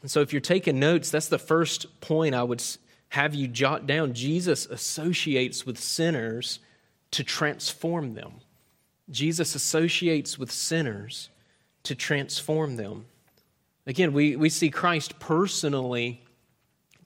And 0.00 0.10
so, 0.10 0.20
if 0.20 0.32
you're 0.32 0.40
taking 0.40 0.78
notes, 0.78 1.10
that's 1.10 1.28
the 1.28 1.38
first 1.38 2.00
point 2.00 2.34
I 2.34 2.44
would 2.44 2.62
have 3.10 3.34
you 3.34 3.48
jot 3.48 3.86
down 3.86 4.12
Jesus 4.12 4.66
associates 4.66 5.64
with 5.64 5.78
sinners 5.78 6.60
to 7.12 7.24
transform 7.24 8.14
them. 8.14 8.34
Jesus 9.10 9.54
associates 9.54 10.38
with 10.38 10.52
sinners 10.52 11.30
to 11.84 11.94
transform 11.94 12.76
them. 12.76 13.06
Again, 13.86 14.12
we, 14.12 14.36
we 14.36 14.50
see 14.50 14.68
Christ 14.68 15.18
personally 15.18 16.22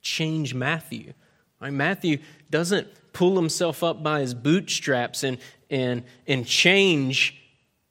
change 0.01 0.53
Matthew. 0.53 1.13
Right? 1.61 1.71
Matthew 1.71 2.17
doesn't 2.49 2.87
pull 3.13 3.35
himself 3.37 3.83
up 3.83 4.03
by 4.03 4.19
his 4.19 4.33
bootstraps 4.33 5.23
and, 5.23 5.37
and, 5.69 6.03
and 6.27 6.45
change 6.45 7.41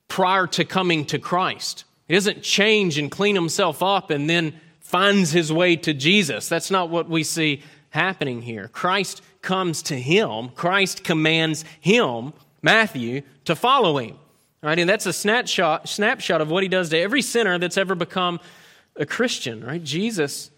prior 0.08 0.46
to 0.48 0.64
coming 0.64 1.06
to 1.06 1.18
Christ. 1.18 1.84
He 2.06 2.14
doesn't 2.14 2.42
change 2.42 2.98
and 2.98 3.10
clean 3.10 3.34
himself 3.34 3.82
up 3.82 4.10
and 4.10 4.28
then 4.28 4.60
finds 4.80 5.32
his 5.32 5.50
way 5.50 5.76
to 5.76 5.94
Jesus. 5.94 6.50
That's 6.50 6.70
not 6.70 6.90
what 6.90 7.08
we 7.08 7.24
see 7.24 7.62
happening 7.92 8.42
here. 8.42 8.68
Christ 8.68 9.22
comes 9.42 9.82
to 9.82 9.94
him, 9.98 10.48
Christ 10.50 11.04
commands 11.04 11.64
him, 11.80 12.32
Matthew, 12.62 13.22
to 13.44 13.54
follow 13.54 13.98
him. 13.98 14.16
Right? 14.62 14.78
And 14.78 14.88
that's 14.88 15.06
a 15.06 15.12
snapshot, 15.12 15.88
snapshot 15.88 16.40
of 16.40 16.50
what 16.50 16.62
he 16.62 16.68
does 16.68 16.88
to 16.90 16.98
every 16.98 17.22
sinner 17.22 17.58
that's 17.58 17.76
ever 17.76 17.94
become 17.94 18.38
a 18.96 19.04
Christian, 19.04 19.64
right? 19.64 19.82
Jesus, 19.82 20.50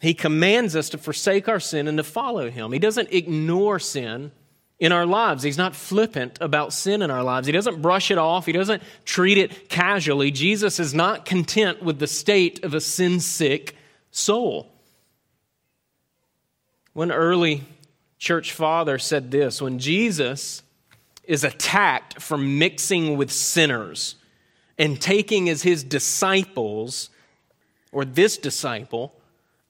he 0.00 0.14
commands 0.14 0.76
us 0.76 0.90
to 0.90 0.98
forsake 0.98 1.48
our 1.48 1.60
sin 1.60 1.88
and 1.88 1.98
to 1.98 2.04
follow 2.04 2.50
him. 2.50 2.72
He 2.72 2.78
doesn't 2.78 3.12
ignore 3.12 3.78
sin 3.78 4.30
in 4.78 4.92
our 4.92 5.06
lives. 5.06 5.42
He's 5.42 5.58
not 5.58 5.74
flippant 5.74 6.38
about 6.40 6.72
sin 6.72 7.02
in 7.02 7.10
our 7.10 7.22
lives. 7.22 7.46
He 7.46 7.52
doesn't 7.52 7.82
brush 7.82 8.10
it 8.10 8.18
off. 8.18 8.46
He 8.46 8.52
doesn't 8.52 8.82
treat 9.04 9.38
it 9.38 9.68
casually. 9.68 10.30
Jesus 10.30 10.78
is 10.78 10.94
not 10.94 11.24
content 11.24 11.82
with 11.82 11.98
the 11.98 12.06
state 12.06 12.64
of 12.64 12.74
a 12.74 12.80
sin 12.80 13.20
sick 13.20 13.76
soul. 14.10 14.71
One 16.92 17.10
early 17.10 17.64
church 18.18 18.52
father 18.52 18.98
said 18.98 19.30
this 19.30 19.62
when 19.62 19.78
Jesus 19.78 20.62
is 21.24 21.44
attacked 21.44 22.20
for 22.20 22.36
mixing 22.36 23.16
with 23.16 23.30
sinners 23.30 24.16
and 24.78 25.00
taking 25.00 25.48
as 25.48 25.62
his 25.62 25.84
disciples, 25.84 27.10
or 27.92 28.04
this 28.04 28.36
disciple, 28.36 29.14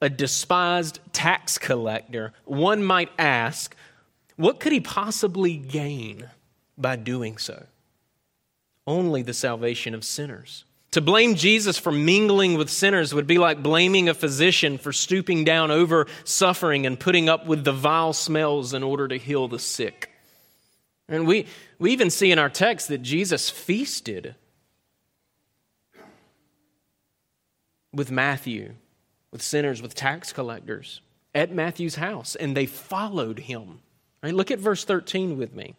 a 0.01 0.09
despised 0.09 0.99
tax 1.13 1.57
collector, 1.57 2.33
one 2.45 2.83
might 2.83 3.09
ask, 3.17 3.75
what 4.35 4.59
could 4.59 4.71
he 4.71 4.79
possibly 4.79 5.55
gain 5.57 6.29
by 6.77 6.95
doing 6.95 7.37
so? 7.37 7.67
Only 8.87 9.21
the 9.21 9.33
salvation 9.33 9.93
of 9.93 10.03
sinners. 10.03 10.65
To 10.93 11.01
blame 11.01 11.33
Jesus 11.33 11.79
for 11.79 11.91
mingling 11.91 12.55
with 12.55 12.69
sinners 12.69 13.15
would 13.15 13.25
be 13.25 13.39
like 13.39 13.63
blaming 13.63 14.09
a 14.09 14.13
physician 14.13 14.77
for 14.77 14.93
stooping 14.93 15.43
down 15.43 15.71
over 15.71 16.05
suffering 16.23 16.85
and 16.85 16.99
putting 16.99 17.27
up 17.27 17.47
with 17.47 17.63
the 17.63 17.71
vile 17.71 18.13
smells 18.13 18.75
in 18.75 18.83
order 18.83 19.07
to 19.07 19.17
heal 19.17 19.47
the 19.47 19.57
sick. 19.57 20.11
And 21.09 21.25
we, 21.25 21.47
we 21.79 21.93
even 21.93 22.11
see 22.11 22.31
in 22.31 22.37
our 22.37 22.49
text 22.49 22.89
that 22.89 22.99
Jesus 22.99 23.49
feasted 23.49 24.35
with 27.91 28.11
Matthew, 28.11 28.73
with 29.31 29.41
sinners, 29.41 29.81
with 29.81 29.95
tax 29.95 30.31
collectors 30.31 31.01
at 31.33 31.51
Matthew's 31.51 31.95
house, 31.95 32.35
and 32.35 32.55
they 32.55 32.67
followed 32.67 33.39
him. 33.39 33.79
Right? 34.21 34.35
Look 34.35 34.51
at 34.51 34.59
verse 34.59 34.85
13 34.85 35.39
with 35.39 35.55
me. 35.55 35.73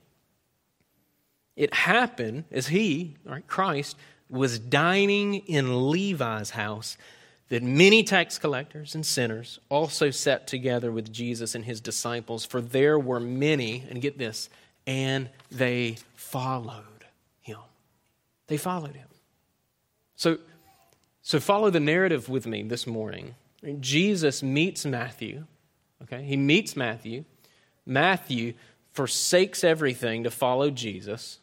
It 1.55 1.73
happened 1.73 2.47
as 2.51 2.67
he, 2.67 3.15
right, 3.25 3.47
Christ, 3.47 3.97
was 4.31 4.59
dining 4.59 5.35
in 5.35 5.91
Levi's 5.91 6.51
house 6.51 6.97
that 7.49 7.63
many 7.63 8.03
tax 8.03 8.39
collectors 8.39 8.95
and 8.95 9.05
sinners 9.05 9.59
also 9.69 10.11
sat 10.11 10.47
together 10.47 10.91
with 10.91 11.13
Jesus 11.13 11.55
and 11.55 11.65
his 11.65 11.81
disciples, 11.81 12.45
for 12.45 12.61
there 12.61 12.99
were 12.99 13.21
many, 13.21 13.85
and 13.91 14.01
get 14.01 14.19
this, 14.19 14.49
and 14.87 15.29
they 15.51 15.97
followed 16.15 17.05
him. 17.41 17.59
They 18.47 18.57
followed 18.57 18.97
him. 18.97 19.09
So, 20.17 20.39
so 21.23 21.39
follow 21.39 21.71
the 21.71 21.81
narrative 21.81 22.29
with 22.29 22.47
me 22.47 22.63
this 22.63 22.87
morning. 22.87 23.35
Jesus 23.81 24.43
meets 24.43 24.85
Matthew. 24.85 25.45
Okay, 26.03 26.23
he 26.23 26.37
meets 26.37 26.77
Matthew. 26.77 27.25
Matthew 27.87 28.55
forsakes 28.93 29.65
everything 29.65 30.25
to 30.25 30.31
follow 30.31 30.71
Jesus. 30.71 31.41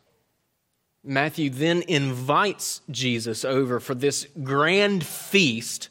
Matthew 1.04 1.50
then 1.50 1.82
invites 1.88 2.82
Jesus 2.90 3.44
over 3.44 3.80
for 3.80 3.96
this 3.96 4.28
grand 4.44 5.06
feast 5.06 5.90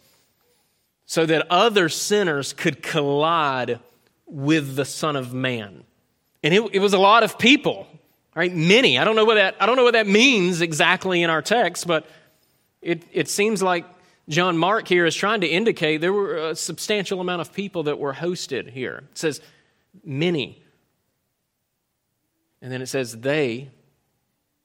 so 1.04 1.26
that 1.26 1.50
other 1.50 1.88
sinners 1.88 2.52
could 2.52 2.82
collide 2.82 3.80
with 4.26 4.76
the 4.76 4.84
Son 4.84 5.16
of 5.16 5.34
Man. 5.34 5.82
And 6.42 6.54
it, 6.54 6.62
it, 6.72 6.78
was 6.78 6.92
a 6.92 6.98
lot 6.98 7.24
of 7.24 7.38
people, 7.38 7.88
right? 8.36 8.54
Many. 8.54 8.96
I 8.96 9.04
don't 9.04 9.16
know 9.16 9.24
what 9.24 9.34
that, 9.34 9.56
I 9.58 9.66
don't 9.66 9.76
know 9.76 9.82
what 9.82 9.94
that 9.94 10.06
means 10.06 10.60
exactly 10.60 11.22
in 11.22 11.28
our 11.28 11.42
text, 11.42 11.88
but 11.88 12.06
it, 12.80 13.02
it 13.12 13.28
seems 13.28 13.60
like 13.60 13.84
John 14.28 14.56
Mark 14.56 14.86
here 14.86 15.04
is 15.04 15.16
trying 15.16 15.40
to 15.40 15.48
indicate 15.48 16.00
there 16.00 16.12
were 16.12 16.36
a 16.36 16.54
substantial 16.54 17.20
amount 17.20 17.40
of 17.40 17.52
people 17.52 17.82
that 17.84 17.98
were 17.98 18.14
hosted 18.14 18.70
here. 18.70 19.02
It 19.10 19.18
says 19.18 19.40
many. 20.04 20.62
And 22.62 22.70
then 22.70 22.80
it 22.80 22.86
says 22.86 23.18
they, 23.18 23.70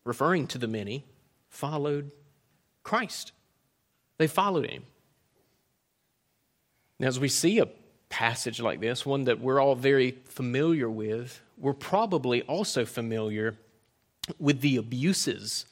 referring 0.06 0.48
to 0.48 0.58
the 0.58 0.68
many, 0.68 1.04
followed 1.50 2.12
Christ. 2.84 3.34
They 4.18 4.28
followed 4.28 4.70
him. 4.70 4.84
Now, 7.00 7.08
as 7.08 7.20
we 7.20 7.28
see 7.28 7.60
a 7.60 7.68
passage 8.08 8.62
like 8.62 8.80
this, 8.80 9.06
one 9.06 9.26
that 9.26 9.42
we're 9.42 9.60
all 9.60 9.76
very 9.76 10.12
familiar 10.26 10.90
with, 10.90 11.42
we're 11.58 11.74
probably 11.74 12.44
also 12.44 12.86
familiar 12.86 13.58
with 14.40 14.62
the 14.62 14.78
abuses 14.78 15.66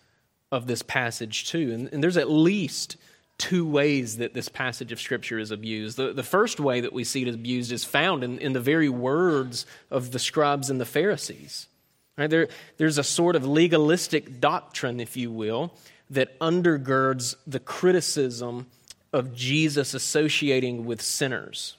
of 0.51 0.67
this 0.67 0.81
passage 0.81 1.49
too. 1.49 1.71
And, 1.71 1.89
and, 1.93 2.03
there's 2.03 2.17
at 2.17 2.29
least 2.29 2.97
two 3.37 3.65
ways 3.65 4.17
that 4.17 4.33
this 4.33 4.49
passage 4.49 4.91
of 4.91 5.01
Scripture 5.01 5.39
is 5.39 5.51
abused. 5.51 5.97
The, 5.97 6.13
the 6.13 6.23
first 6.23 6.59
way 6.59 6.81
that 6.81 6.93
we 6.93 7.03
see 7.03 7.23
it 7.23 7.33
abused 7.33 7.71
is 7.71 7.83
found 7.83 8.23
in, 8.23 8.37
in 8.39 8.53
the 8.53 8.59
very 8.59 8.89
words 8.89 9.65
of 9.89 10.11
the 10.11 10.19
scribes 10.19 10.69
and 10.69 10.79
the 10.79 10.85
Pharisees. 10.85 11.67
Right? 12.17 12.29
There, 12.29 12.47
there's 12.77 12.97
a 12.97 13.03
sort 13.03 13.35
of 13.35 13.45
legalistic 13.45 14.39
doctrine, 14.39 14.99
if 14.99 15.17
you 15.17 15.31
will, 15.31 15.73
that 16.09 16.39
undergirds 16.39 17.35
the 17.47 17.59
criticism 17.59 18.67
of 19.11 19.33
Jesus 19.33 19.93
associating 19.93 20.85
with 20.85 21.01
sinners. 21.01 21.77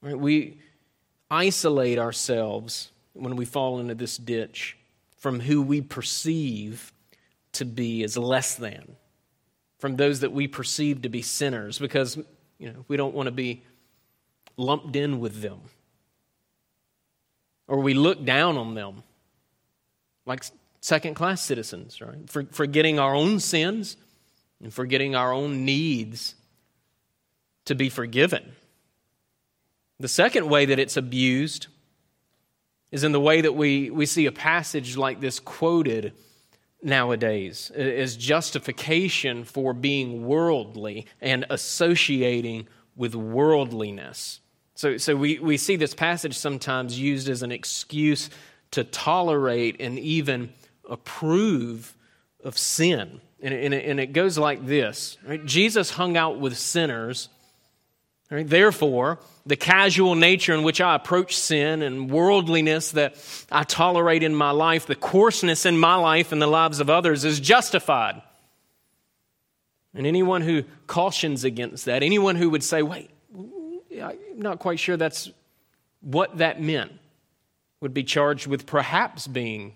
Right? 0.00 0.18
We 0.18 0.58
isolate 1.30 1.98
ourselves 1.98 2.90
when 3.12 3.36
we 3.36 3.44
fall 3.44 3.80
into 3.80 3.94
this 3.94 4.16
ditch 4.16 4.76
from 5.18 5.40
who 5.40 5.60
we 5.60 5.80
perceive 5.80 6.92
to 7.52 7.64
be 7.64 8.04
as 8.04 8.16
less 8.16 8.54
than, 8.54 8.96
from 9.78 9.96
those 9.96 10.20
that 10.20 10.32
we 10.32 10.46
perceive 10.46 11.02
to 11.02 11.08
be 11.08 11.22
sinners, 11.22 11.78
because 11.78 12.16
you 12.58 12.70
know, 12.70 12.84
we 12.86 12.96
don't 12.96 13.14
want 13.14 13.26
to 13.26 13.32
be 13.32 13.62
lumped 14.56 14.94
in 14.94 15.18
with 15.18 15.42
them. 15.42 15.60
Or 17.68 17.78
we 17.78 17.94
look 17.94 18.24
down 18.24 18.56
on 18.56 18.74
them 18.74 19.02
like 20.26 20.44
second 20.80 21.14
class 21.14 21.42
citizens, 21.42 22.00
right? 22.00 22.28
For, 22.28 22.44
forgetting 22.50 22.98
our 22.98 23.14
own 23.14 23.40
sins 23.40 23.96
and 24.62 24.72
forgetting 24.72 25.14
our 25.14 25.32
own 25.32 25.64
needs 25.64 26.34
to 27.66 27.74
be 27.74 27.88
forgiven. 27.88 28.52
The 30.00 30.08
second 30.08 30.48
way 30.48 30.66
that 30.66 30.78
it's 30.78 30.96
abused 30.96 31.66
is 32.90 33.04
in 33.04 33.12
the 33.12 33.20
way 33.20 33.40
that 33.40 33.54
we, 33.54 33.90
we 33.90 34.06
see 34.06 34.26
a 34.26 34.32
passage 34.32 34.96
like 34.96 35.20
this 35.20 35.40
quoted 35.40 36.12
nowadays 36.82 37.70
as 37.72 38.16
justification 38.16 39.44
for 39.44 39.72
being 39.74 40.24
worldly 40.26 41.06
and 41.20 41.44
associating 41.50 42.66
with 42.96 43.14
worldliness. 43.14 44.40
So, 44.78 44.96
so 44.96 45.16
we, 45.16 45.40
we 45.40 45.56
see 45.56 45.74
this 45.74 45.92
passage 45.92 46.38
sometimes 46.38 46.96
used 46.96 47.28
as 47.28 47.42
an 47.42 47.50
excuse 47.50 48.30
to 48.70 48.84
tolerate 48.84 49.80
and 49.80 49.98
even 49.98 50.52
approve 50.88 51.96
of 52.44 52.56
sin. 52.56 53.20
And 53.42 53.52
and 53.52 53.74
and 53.74 53.98
it 53.98 54.12
goes 54.12 54.38
like 54.38 54.64
this 54.64 55.18
right? 55.26 55.44
Jesus 55.44 55.90
hung 55.90 56.16
out 56.16 56.38
with 56.38 56.56
sinners. 56.56 57.28
Right? 58.30 58.48
Therefore, 58.48 59.18
the 59.44 59.56
casual 59.56 60.14
nature 60.14 60.54
in 60.54 60.62
which 60.62 60.80
I 60.80 60.94
approach 60.94 61.36
sin 61.36 61.82
and 61.82 62.08
worldliness 62.08 62.92
that 62.92 63.16
I 63.50 63.64
tolerate 63.64 64.22
in 64.22 64.32
my 64.32 64.52
life, 64.52 64.86
the 64.86 64.94
coarseness 64.94 65.66
in 65.66 65.76
my 65.76 65.96
life 65.96 66.30
and 66.30 66.40
the 66.40 66.46
lives 66.46 66.78
of 66.78 66.88
others 66.88 67.24
is 67.24 67.40
justified. 67.40 68.22
And 69.92 70.06
anyone 70.06 70.42
who 70.42 70.62
cautions 70.86 71.42
against 71.42 71.86
that, 71.86 72.04
anyone 72.04 72.36
who 72.36 72.50
would 72.50 72.62
say, 72.62 72.82
wait, 72.82 73.10
I'm 73.92 74.18
not 74.36 74.58
quite 74.58 74.78
sure 74.78 74.96
that's 74.96 75.30
what 76.00 76.38
that 76.38 76.60
meant, 76.60 76.92
would 77.80 77.94
be 77.94 78.04
charged 78.04 78.46
with 78.46 78.66
perhaps 78.66 79.26
being 79.26 79.74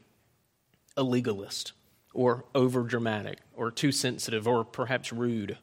a 0.96 1.02
legalist 1.02 1.72
or 2.14 2.44
over 2.54 2.82
dramatic 2.82 3.38
or 3.54 3.70
too 3.70 3.92
sensitive 3.92 4.46
or 4.46 4.64
perhaps 4.64 5.12
rude. 5.12 5.58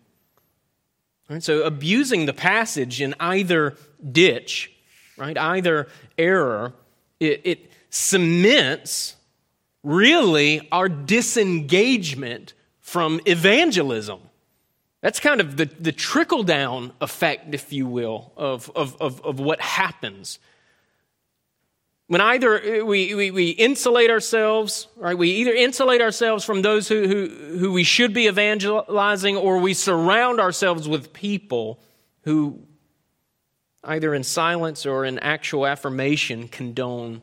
Right, 1.29 1.43
so 1.43 1.61
abusing 1.63 2.25
the 2.25 2.33
passage 2.33 3.01
in 3.01 3.13
either 3.19 3.77
ditch, 4.11 4.71
right, 5.17 5.37
either 5.37 5.87
error, 6.17 6.73
it, 7.19 7.41
it 7.43 7.71
cements 7.89 9.15
really 9.83 10.67
our 10.71 10.89
disengagement 10.89 12.53
from 12.79 13.19
evangelism. 13.25 14.19
That's 15.01 15.19
kind 15.19 15.39
of 15.39 15.57
the, 15.57 15.65
the 15.65 15.91
trickle 15.91 16.43
down 16.43 16.91
effect, 16.99 17.53
if 17.53 17.71
you 17.71 17.87
will, 17.87 18.33
of, 18.35 18.69
of, 18.75 18.99
of, 19.01 19.23
of 19.25 19.39
what 19.39 19.61
happens 19.61 20.39
when 22.09 22.21
either 22.21 22.59
eh, 22.59 22.81
we, 22.81 23.13
we, 23.13 23.29
we, 23.29 23.49
insulate 23.51 24.09
ourselves, 24.09 24.87
right? 24.97 25.15
We 25.15 25.29
either 25.29 25.53
insulate 25.53 26.01
ourselves 26.01 26.43
from 26.43 26.63
those 26.63 26.87
who, 26.87 27.07
who, 27.07 27.57
who 27.59 27.71
we 27.71 27.83
should 27.83 28.15
be 28.15 28.25
evangelizing, 28.27 29.37
or 29.37 29.59
we 29.59 29.75
surround 29.75 30.39
ourselves 30.39 30.87
with 30.87 31.13
people 31.13 31.79
who, 32.23 32.59
either 33.83 34.15
in 34.15 34.23
silence 34.23 34.87
or 34.87 35.05
in 35.05 35.19
actual 35.19 35.67
affirmation, 35.67 36.47
condone 36.47 37.21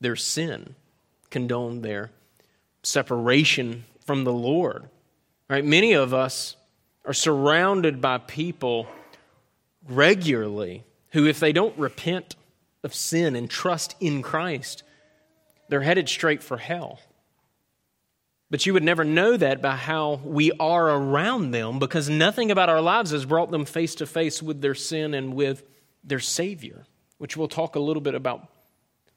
their 0.00 0.16
sin, 0.16 0.74
condone 1.30 1.82
their 1.82 2.10
separation 2.82 3.84
from 4.04 4.24
the 4.24 4.32
Lord. 4.32 4.88
Right? 5.52 5.66
Many 5.66 5.92
of 5.92 6.14
us 6.14 6.56
are 7.04 7.12
surrounded 7.12 8.00
by 8.00 8.16
people 8.16 8.86
regularly 9.86 10.82
who, 11.10 11.26
if 11.26 11.40
they 11.40 11.52
don't 11.52 11.76
repent 11.78 12.36
of 12.82 12.94
sin 12.94 13.36
and 13.36 13.50
trust 13.50 13.94
in 14.00 14.22
Christ, 14.22 14.82
they're 15.68 15.82
headed 15.82 16.08
straight 16.08 16.42
for 16.42 16.56
hell. 16.56 17.00
But 18.50 18.64
you 18.64 18.72
would 18.72 18.82
never 18.82 19.04
know 19.04 19.36
that 19.36 19.60
by 19.60 19.76
how 19.76 20.22
we 20.24 20.52
are 20.52 20.88
around 20.88 21.50
them 21.50 21.78
because 21.78 22.08
nothing 22.08 22.50
about 22.50 22.70
our 22.70 22.80
lives 22.80 23.10
has 23.10 23.26
brought 23.26 23.50
them 23.50 23.66
face 23.66 23.94
to 23.96 24.06
face 24.06 24.42
with 24.42 24.62
their 24.62 24.74
sin 24.74 25.12
and 25.12 25.34
with 25.34 25.64
their 26.02 26.18
Savior, 26.18 26.86
which 27.18 27.36
we'll 27.36 27.46
talk 27.46 27.76
a 27.76 27.78
little 27.78 28.00
bit 28.00 28.14
about, 28.14 28.48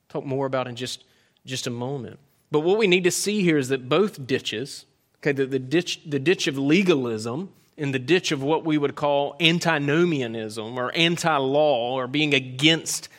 talk 0.10 0.26
more 0.26 0.48
about 0.48 0.68
in 0.68 0.76
just, 0.76 1.06
just 1.46 1.66
a 1.66 1.70
moment. 1.70 2.20
But 2.52 2.60
what 2.60 2.78
we 2.78 2.88
need 2.88 3.06
to 3.06 3.12
see 3.12 3.42
here 3.42 3.58
is 3.58 3.70
that 3.70 3.88
both 3.88 4.28
ditches, 4.28 4.86
okay, 5.26 5.32
the, 5.32 5.46
the, 5.46 5.60
ditch, 5.60 6.02
the 6.06 6.20
ditch 6.20 6.48
of 6.48 6.58
legalism 6.58 7.50
and 7.78 7.94
the 7.94 8.00
ditch 8.00 8.32
of 8.32 8.44
what 8.44 8.64
we 8.64 8.78
would 8.78 8.96
call 8.96 9.36
antinomianism 9.40 10.78
or 10.78 10.92
anti 10.94 11.36
law 11.38 11.94
or 11.96 12.08
being 12.08 12.34
against 12.34 13.10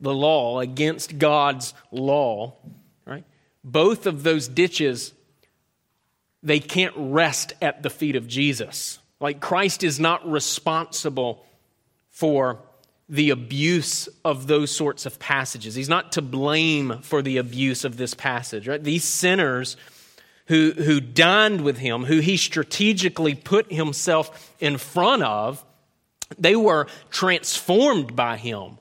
the 0.00 0.14
law, 0.14 0.60
against 0.60 1.18
God's 1.18 1.74
law, 1.92 2.54
right? 3.04 3.24
Both 3.62 4.06
of 4.06 4.22
those 4.22 4.48
ditches, 4.48 5.12
they 6.42 6.60
can't 6.60 6.94
rest 6.96 7.52
at 7.60 7.82
the 7.82 7.90
feet 7.90 8.16
of 8.16 8.26
Jesus. 8.26 8.98
Like 9.20 9.40
Christ 9.40 9.84
is 9.84 10.00
not 10.00 10.28
responsible 10.28 11.44
for 12.10 12.60
the 13.10 13.30
abuse 13.30 14.08
of 14.24 14.46
those 14.46 14.74
sorts 14.74 15.04
of 15.04 15.18
passages. 15.18 15.74
He's 15.74 15.88
not 15.88 16.12
to 16.12 16.22
blame 16.22 17.00
for 17.02 17.20
the 17.20 17.36
abuse 17.36 17.84
of 17.84 17.96
this 17.96 18.14
passage, 18.14 18.66
right? 18.66 18.82
These 18.82 19.04
sinners 19.04 19.76
who, 20.50 20.72
who 20.72 21.00
dined 21.00 21.60
with 21.60 21.78
him, 21.78 22.04
who 22.04 22.18
he 22.18 22.36
strategically 22.36 23.36
put 23.36 23.72
himself 23.72 24.52
in 24.58 24.78
front 24.78 25.22
of, 25.22 25.64
they 26.36 26.56
were 26.56 26.88
transformed 27.08 28.16
by 28.16 28.36
him 28.36 28.76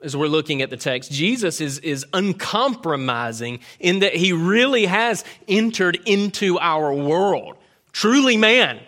as 0.00 0.16
we're 0.16 0.28
looking 0.28 0.62
at 0.62 0.70
the 0.70 0.76
text. 0.76 1.10
Jesus 1.10 1.60
is, 1.60 1.80
is 1.80 2.06
uncompromising 2.12 3.58
in 3.80 3.98
that 3.98 4.14
he 4.14 4.32
really 4.32 4.86
has 4.86 5.24
entered 5.48 5.98
into 6.06 6.56
our 6.60 6.94
world. 6.94 7.56
Truly 7.90 8.36
man, 8.36 8.78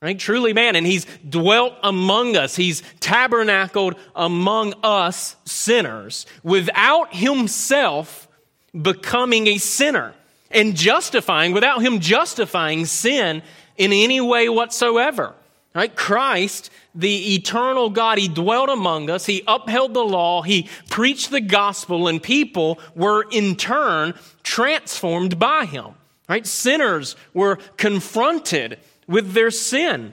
right? 0.00 0.16
Truly 0.16 0.52
man. 0.52 0.76
And 0.76 0.86
he's 0.86 1.04
dwelt 1.28 1.74
among 1.82 2.36
us. 2.36 2.54
He's 2.54 2.84
tabernacled 3.00 3.96
among 4.14 4.74
us 4.84 5.34
sinners 5.46 6.26
without 6.44 7.12
himself 7.12 8.28
becoming 8.72 9.48
a 9.48 9.58
sinner 9.58 10.14
and 10.50 10.76
justifying, 10.76 11.52
without 11.52 11.82
him 11.82 12.00
justifying 12.00 12.84
sin 12.86 13.42
in 13.76 13.92
any 13.92 14.20
way 14.20 14.48
whatsoever. 14.48 15.34
Right? 15.72 15.94
Christ, 15.94 16.70
the 16.96 17.34
eternal 17.34 17.90
God, 17.90 18.18
He 18.18 18.26
dwelt 18.26 18.68
among 18.68 19.08
us. 19.08 19.26
He 19.26 19.44
upheld 19.46 19.94
the 19.94 20.04
law. 20.04 20.42
He 20.42 20.68
preached 20.88 21.30
the 21.30 21.40
gospel, 21.40 22.08
and 22.08 22.20
people 22.20 22.80
were 22.96 23.24
in 23.30 23.54
turn 23.54 24.14
transformed 24.42 25.38
by 25.38 25.66
Him. 25.66 25.94
Right? 26.28 26.44
Sinners 26.44 27.14
were 27.32 27.56
confronted 27.76 28.78
with 29.06 29.32
their 29.32 29.52
sin, 29.52 30.12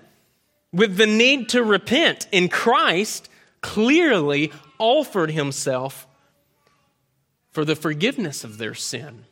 with 0.72 0.98
the 0.98 1.08
need 1.08 1.50
to 1.50 1.64
repent, 1.64 2.28
and 2.32 2.52
Christ 2.52 3.28
clearly 3.62 4.52
offered 4.78 5.32
Himself 5.32 6.06
for 7.50 7.66
the 7.66 7.76
forgiveness 7.76 8.44
of 8.44 8.60
their 8.60 8.76
sin. 8.76 9.26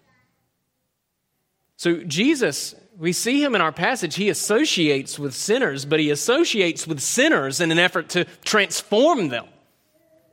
So 1.78 2.04
Jesus 2.04 2.76
we 2.98 3.12
see 3.12 3.44
him 3.44 3.56
in 3.56 3.62
our 3.62 3.72
passage. 3.72 4.16
He 4.16 4.30
associates 4.30 5.20
with 5.20 5.34
sinners, 5.34 5.86
but 5.86 6.00
he 6.00 6.10
associates 6.10 6.88
with 6.88 7.00
sinners 7.00 7.60
in 7.60 7.72
an 7.72 7.80
effort 7.80 8.10
to 8.10 8.26
transform 8.44 9.30
them, 9.30 9.46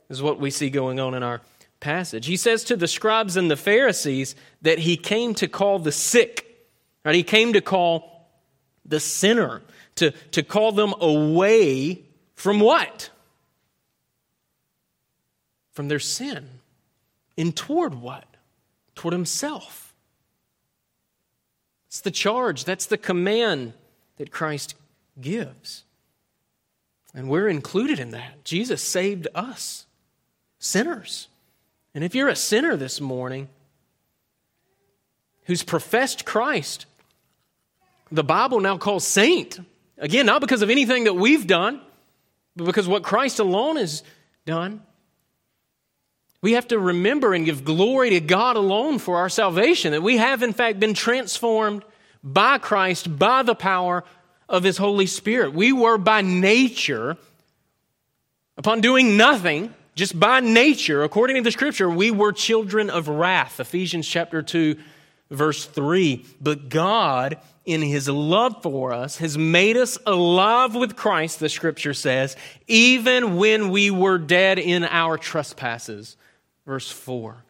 is 0.09 0.21
what 0.21 0.39
we 0.39 0.49
see 0.49 0.69
going 0.69 0.99
on 0.99 1.13
in 1.13 1.23
our 1.23 1.41
passage. 1.79 2.25
He 2.25 2.37
says 2.37 2.63
to 2.65 2.77
the 2.77 2.87
scribes 2.87 3.35
and 3.35 3.51
the 3.51 3.57
Pharisees 3.57 4.35
that 4.61 4.79
he 4.79 4.95
came 4.95 5.33
to 5.35 5.47
call 5.47 5.79
the 5.79 5.91
sick, 5.91 6.65
right? 7.03 7.15
He 7.15 7.23
came 7.23 7.53
to 7.53 7.61
call 7.61 8.29
the 8.85 8.99
sinner, 8.99 9.61
to, 9.95 10.11
to 10.31 10.43
call 10.43 10.71
them 10.71 10.93
away 11.01 12.03
from 12.35 12.59
what? 12.59 13.09
From 15.73 15.89
their 15.89 15.99
sin. 15.99 16.47
And 17.37 17.55
toward 17.55 17.95
what? 17.95 18.25
Toward 18.95 19.13
himself. 19.13 19.92
It's 21.93 22.01
the 22.01 22.09
charge, 22.09 22.65
that's 22.65 22.87
the 22.87 22.97
command 22.97 23.73
that 24.17 24.31
Christ 24.31 24.73
gives. 25.21 25.83
And 27.13 27.29
we're 27.29 27.47
included 27.47 27.99
in 27.99 28.09
that. 28.09 28.43
Jesus 28.43 28.81
saved 28.81 29.27
us, 29.35 29.85
sinners. 30.57 31.27
And 31.93 32.03
if 32.03 32.15
you're 32.15 32.29
a 32.29 32.35
sinner 32.35 32.75
this 32.75 32.99
morning 32.99 33.47
who's 35.43 35.61
professed 35.61 36.25
Christ, 36.25 36.87
the 38.11 38.23
Bible 38.23 38.59
now 38.59 38.79
calls 38.79 39.05
saint. 39.05 39.59
Again, 39.99 40.25
not 40.25 40.41
because 40.41 40.63
of 40.63 40.71
anything 40.71 41.03
that 41.03 41.13
we've 41.13 41.45
done, 41.45 41.79
but 42.55 42.65
because 42.65 42.87
what 42.87 43.03
Christ 43.03 43.37
alone 43.37 43.75
has 43.75 44.01
done. 44.47 44.81
We 46.43 46.51
have 46.51 46.67
to 46.67 46.77
remember 46.77 47.33
and 47.33 47.45
give 47.45 47.63
glory 47.63 48.09
to 48.09 48.19
God 48.19 48.57
alone 48.57 48.99
for 48.99 49.15
our 49.15 49.29
salvation, 49.29 49.93
that 49.93 50.03
we 50.03 50.17
have, 50.17 50.43
in 50.43 50.51
fact, 50.51 50.77
been 50.77 50.93
transformed 50.93 51.83
by 52.21 52.57
Christ 52.57 53.17
by 53.17 53.43
the 53.43 53.55
power 53.55 54.03
of 54.49 54.63
His 54.63 54.75
Holy 54.75 55.05
Spirit. 55.05 55.53
We 55.53 55.71
were 55.71 55.97
by 55.97 56.21
nature, 56.21 57.15
upon 58.57 58.81
doing 58.81 59.15
nothing, 59.15 59.73
just 59.95 60.19
by 60.19 60.41
nature, 60.41 61.03
according 61.03 61.37
to 61.37 61.43
the 61.43 61.51
Scripture, 61.51 61.89
we 61.89 62.11
were 62.11 62.33
children 62.33 62.89
of 62.89 63.07
wrath. 63.07 63.61
Ephesians 63.61 64.05
chapter 64.05 64.41
2, 64.41 64.75
verse 65.31 65.63
3. 65.63 66.25
But 66.41 66.67
God, 66.67 67.37
in 67.63 67.81
His 67.81 68.09
love 68.09 68.61
for 68.61 68.91
us, 68.91 69.15
has 69.19 69.37
made 69.37 69.77
us 69.77 69.97
alive 70.05 70.75
with 70.75 70.97
Christ, 70.97 71.39
the 71.39 71.47
Scripture 71.47 71.93
says, 71.93 72.35
even 72.67 73.37
when 73.37 73.69
we 73.69 73.91
were 73.91 74.17
dead 74.17 74.59
in 74.59 74.83
our 74.83 75.17
trespasses. 75.17 76.17
Verse 76.65 76.89
4. 76.89 77.43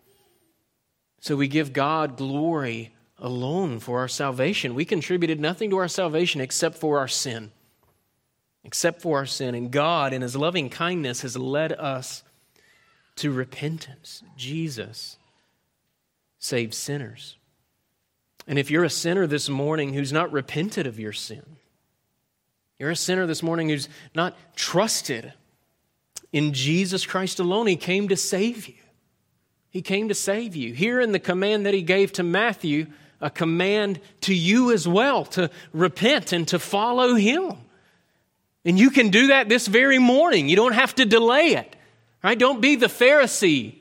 So 1.19 1.35
we 1.35 1.47
give 1.47 1.71
God 1.71 2.17
glory 2.17 2.93
alone 3.17 3.79
for 3.79 3.99
our 3.99 4.07
salvation. 4.07 4.75
We 4.75 4.85
contributed 4.85 5.39
nothing 5.39 5.69
to 5.69 5.77
our 5.77 5.87
salvation 5.87 6.41
except 6.41 6.75
for 6.75 6.99
our 6.99 7.07
sin. 7.07 7.51
Except 8.63 9.01
for 9.01 9.17
our 9.17 9.25
sin. 9.25 9.55
And 9.55 9.71
God, 9.71 10.13
in 10.13 10.21
His 10.21 10.35
loving 10.35 10.69
kindness, 10.69 11.21
has 11.21 11.37
led 11.37 11.71
us 11.73 12.23
to 13.17 13.31
repentance. 13.31 14.23
Jesus 14.35 15.17
saves 16.39 16.77
sinners. 16.77 17.37
And 18.47 18.59
if 18.59 18.69
you're 18.69 18.83
a 18.83 18.89
sinner 18.89 19.27
this 19.27 19.47
morning 19.47 19.93
who's 19.93 20.11
not 20.11 20.31
repented 20.31 20.85
of 20.87 20.99
your 20.99 21.13
sin, 21.13 21.43
you're 22.79 22.89
a 22.89 22.95
sinner 22.95 23.25
this 23.25 23.43
morning 23.43 23.69
who's 23.69 23.87
not 24.13 24.35
trusted 24.55 25.31
in 26.33 26.51
Jesus 26.51 27.05
Christ 27.05 27.39
alone, 27.39 27.67
He 27.67 27.77
came 27.77 28.09
to 28.09 28.17
save 28.17 28.67
you. 28.67 28.82
He 29.73 29.81
came 29.81 30.09
to 30.09 30.13
save 30.13 30.55
you. 30.55 30.71
Here 30.71 31.01
in 31.01 31.13
the 31.13 31.19
command 31.19 31.65
that 31.65 31.73
he 31.73 31.81
gave 31.81 32.13
to 32.13 32.23
Matthew, 32.23 32.85
a 33.19 33.31
command 33.31 33.99
to 34.21 34.33
you 34.33 34.71
as 34.71 34.87
well 34.87 35.25
to 35.25 35.49
repent 35.73 36.31
and 36.31 36.47
to 36.49 36.59
follow 36.59 37.15
him. 37.15 37.53
And 38.63 38.77
you 38.77 38.91
can 38.91 39.09
do 39.09 39.27
that 39.27 39.49
this 39.49 39.65
very 39.65 39.97
morning. 39.97 40.47
You 40.47 40.55
don't 40.55 40.73
have 40.73 40.93
to 40.95 41.05
delay 41.05 41.55
it. 41.55 41.75
Right? 42.23 42.37
Don't 42.37 42.61
be 42.61 42.75
the 42.75 42.85
Pharisee. 42.85 43.73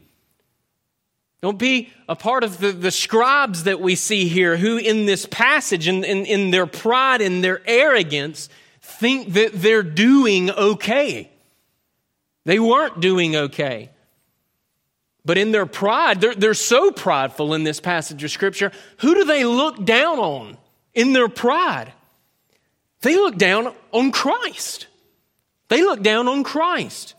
Don't 1.43 1.59
be 1.59 1.93
a 2.09 2.17
part 2.17 2.43
of 2.43 2.59
the, 2.59 2.73
the 2.73 2.91
scribes 2.91 3.65
that 3.65 3.81
we 3.81 3.95
see 3.95 4.29
here 4.29 4.57
who, 4.57 4.79
in 4.79 5.05
this 5.05 5.27
passage, 5.27 5.89
in, 5.89 6.05
in, 6.05 6.25
in 6.25 6.51
their 6.53 6.67
pride 6.67 7.21
and 7.21 7.45
their 7.45 7.61
arrogance, 7.67 8.49
think 8.81 9.35
that 9.35 9.51
they're 9.53 9.83
doing 9.83 10.51
okay. 10.51 11.31
They 12.45 12.59
weren't 12.59 13.01
doing 13.01 13.37
okay. 13.37 13.91
But 15.25 15.39
in 15.39 15.53
their 15.53 15.67
pride, 15.67 16.21
they're, 16.21 16.35
they're 16.35 16.55
so 16.55 16.91
prideful 16.91 17.55
in 17.55 17.65
this 17.65 17.81
passage 17.81 18.25
of 18.25 18.31
Scripture. 18.31 18.73
Who 18.99 19.15
do 19.15 19.25
they 19.25 19.45
look 19.45 19.85
down 19.85 20.19
on 20.19 20.57
in 20.95 21.13
their 21.13 21.29
pride? 21.29 21.93
They 23.03 23.17
look 23.17 23.37
down 23.37 23.73
on 23.93 24.11
Christ. 24.11 24.87
They 25.69 25.83
look 25.83 26.03
down 26.03 26.29
on 26.29 26.45
Christ. 26.45 27.15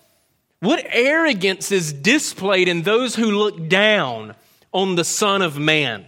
What 0.59 0.85
arrogance 0.89 1.71
is 1.71 1.91
displayed 1.91 2.67
in 2.67 2.83
those 2.83 3.15
who 3.15 3.31
look 3.31 3.67
down 3.67 4.35
on 4.71 4.95
the 4.95 5.03
Son 5.03 5.41
of 5.41 5.57
Man? 5.57 6.05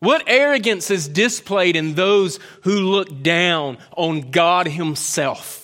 What 0.00 0.24
arrogance 0.26 0.90
is 0.90 1.08
displayed 1.08 1.74
in 1.74 1.94
those 1.94 2.38
who 2.62 2.80
look 2.80 3.22
down 3.22 3.78
on 3.96 4.30
God 4.30 4.68
Himself? 4.68 5.57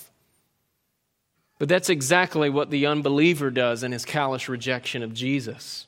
But 1.59 1.69
that's 1.69 1.89
exactly 1.89 2.51
what 2.51 2.71
the 2.71 2.87
unbeliever 2.87 3.51
does 3.51 3.83
in 3.83 3.93
his 3.93 4.05
callous 4.05 4.49
rejection 4.49 5.03
of 5.03 5.15
Jesus. 5.15 5.87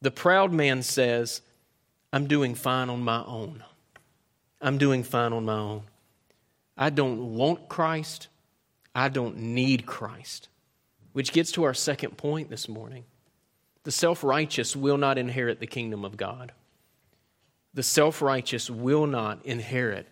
The 0.00 0.10
proud 0.10 0.52
man 0.52 0.82
says, 0.82 1.42
I'm 2.12 2.26
doing 2.26 2.54
fine 2.54 2.88
on 2.88 3.02
my 3.02 3.24
own. 3.24 3.64
I'm 4.60 4.78
doing 4.78 5.02
fine 5.02 5.32
on 5.32 5.44
my 5.44 5.58
own. 5.58 5.82
I 6.76 6.90
don't 6.90 7.34
want 7.34 7.68
Christ. 7.68 8.28
I 8.94 9.08
don't 9.08 9.38
need 9.38 9.86
Christ. 9.86 10.48
Which 11.12 11.32
gets 11.32 11.52
to 11.52 11.64
our 11.64 11.74
second 11.74 12.16
point 12.16 12.50
this 12.50 12.68
morning. 12.68 13.04
The 13.82 13.92
self 13.92 14.22
righteous 14.22 14.76
will 14.76 14.98
not 14.98 15.18
inherit 15.18 15.60
the 15.60 15.66
kingdom 15.66 16.04
of 16.04 16.16
God. 16.16 16.52
The 17.74 17.82
self 17.82 18.22
righteous 18.22 18.70
will 18.70 19.06
not 19.06 19.44
inherit 19.44 20.06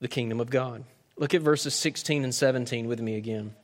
the 0.00 0.08
kingdom 0.08 0.40
of 0.40 0.50
God. 0.50 0.84
Look 1.16 1.34
at 1.34 1.42
verses 1.42 1.74
16 1.74 2.24
and 2.24 2.34
17 2.34 2.86
with 2.86 3.00
me 3.00 3.16
again. 3.16 3.54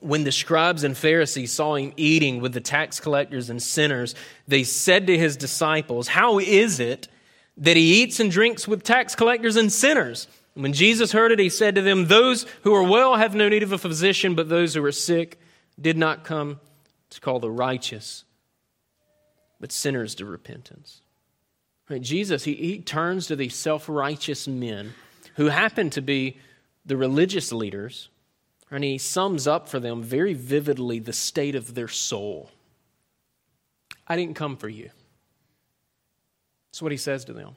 When 0.00 0.24
the 0.24 0.32
scribes 0.32 0.84
and 0.84 0.96
Pharisees 0.96 1.52
saw 1.52 1.76
him 1.76 1.92
eating 1.96 2.40
with 2.40 2.52
the 2.52 2.60
tax 2.60 3.00
collectors 3.00 3.48
and 3.48 3.62
sinners, 3.62 4.14
they 4.48 4.64
said 4.64 5.06
to 5.06 5.16
his 5.16 5.36
disciples, 5.36 6.08
How 6.08 6.38
is 6.38 6.80
it 6.80 7.08
that 7.56 7.76
he 7.76 8.02
eats 8.02 8.18
and 8.18 8.30
drinks 8.30 8.66
with 8.66 8.82
tax 8.82 9.14
collectors 9.14 9.56
and 9.56 9.72
sinners? 9.72 10.26
When 10.54 10.72
Jesus 10.72 11.12
heard 11.12 11.32
it, 11.32 11.38
he 11.38 11.48
said 11.48 11.74
to 11.74 11.82
them, 11.82 12.06
Those 12.06 12.46
who 12.62 12.74
are 12.74 12.82
well 12.82 13.16
have 13.16 13.34
no 13.34 13.48
need 13.48 13.62
of 13.62 13.72
a 13.72 13.78
physician, 13.78 14.34
but 14.34 14.48
those 14.48 14.74
who 14.74 14.84
are 14.84 14.92
sick 14.92 15.38
did 15.80 15.96
not 15.96 16.24
come 16.24 16.60
to 17.10 17.20
call 17.20 17.40
the 17.40 17.50
righteous, 17.50 18.24
but 19.60 19.72
sinners 19.72 20.14
to 20.16 20.24
repentance. 20.24 21.02
Right, 21.88 22.00
Jesus, 22.00 22.44
he, 22.44 22.54
he 22.54 22.78
turns 22.78 23.26
to 23.26 23.36
these 23.36 23.54
self 23.54 23.88
righteous 23.88 24.48
men 24.48 24.94
who 25.36 25.46
happen 25.46 25.90
to 25.90 26.00
be 26.00 26.38
the 26.86 26.96
religious 26.96 27.52
leaders 27.52 28.08
And 28.74 28.82
he 28.82 28.98
sums 28.98 29.46
up 29.46 29.68
for 29.68 29.78
them 29.78 30.02
very 30.02 30.34
vividly 30.34 30.98
the 30.98 31.12
state 31.12 31.54
of 31.54 31.74
their 31.74 31.86
soul. 31.86 32.50
I 34.04 34.16
didn't 34.16 34.34
come 34.34 34.56
for 34.56 34.68
you. 34.68 34.90
That's 36.72 36.82
what 36.82 36.90
he 36.90 36.98
says 36.98 37.24
to 37.26 37.32
them. 37.32 37.54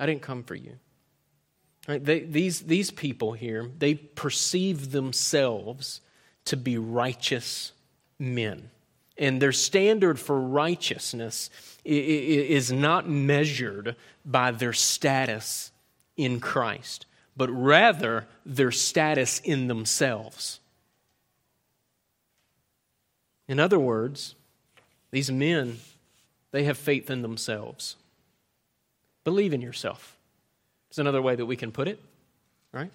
I 0.00 0.06
didn't 0.06 0.22
come 0.22 0.42
for 0.42 0.56
you. 0.56 0.72
Right? 1.86 2.04
They, 2.04 2.20
these, 2.20 2.62
these 2.62 2.90
people 2.90 3.32
here, 3.32 3.70
they 3.78 3.94
perceive 3.94 4.90
themselves 4.90 6.00
to 6.46 6.56
be 6.56 6.76
righteous 6.76 7.70
men. 8.18 8.70
And 9.16 9.40
their 9.40 9.52
standard 9.52 10.18
for 10.18 10.40
righteousness 10.40 11.48
is 11.84 12.72
not 12.72 13.08
measured 13.08 13.94
by 14.24 14.50
their 14.50 14.72
status 14.72 15.70
in 16.16 16.40
Christ, 16.40 17.06
but 17.40 17.48
rather 17.48 18.26
their 18.44 18.70
status 18.70 19.40
in 19.40 19.66
themselves. 19.66 20.60
In 23.48 23.58
other 23.58 23.78
words, 23.78 24.34
these 25.10 25.32
men, 25.32 25.78
they 26.50 26.64
have 26.64 26.76
faith 26.76 27.08
in 27.08 27.22
themselves. 27.22 27.96
Believe 29.24 29.54
in 29.54 29.62
yourself. 29.62 30.18
It's 30.90 30.98
another 30.98 31.22
way 31.22 31.34
that 31.34 31.46
we 31.46 31.56
can 31.56 31.72
put 31.72 31.88
it, 31.88 31.98
right? 32.72 32.90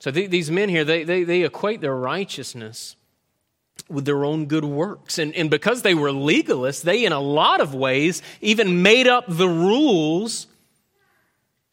So 0.00 0.10
th- 0.10 0.28
these 0.28 0.50
men 0.50 0.68
here, 0.68 0.84
they, 0.84 1.04
they, 1.04 1.22
they 1.22 1.44
equate 1.44 1.80
their 1.80 1.94
righteousness 1.94 2.96
with 3.88 4.06
their 4.06 4.24
own 4.24 4.46
good 4.46 4.64
works. 4.64 5.20
And, 5.20 5.32
and 5.36 5.48
because 5.48 5.82
they 5.82 5.94
were 5.94 6.10
legalists, 6.10 6.82
they, 6.82 7.04
in 7.04 7.12
a 7.12 7.20
lot 7.20 7.60
of 7.60 7.76
ways, 7.76 8.22
even 8.40 8.82
made 8.82 9.06
up 9.06 9.26
the 9.28 9.48
rules 9.48 10.48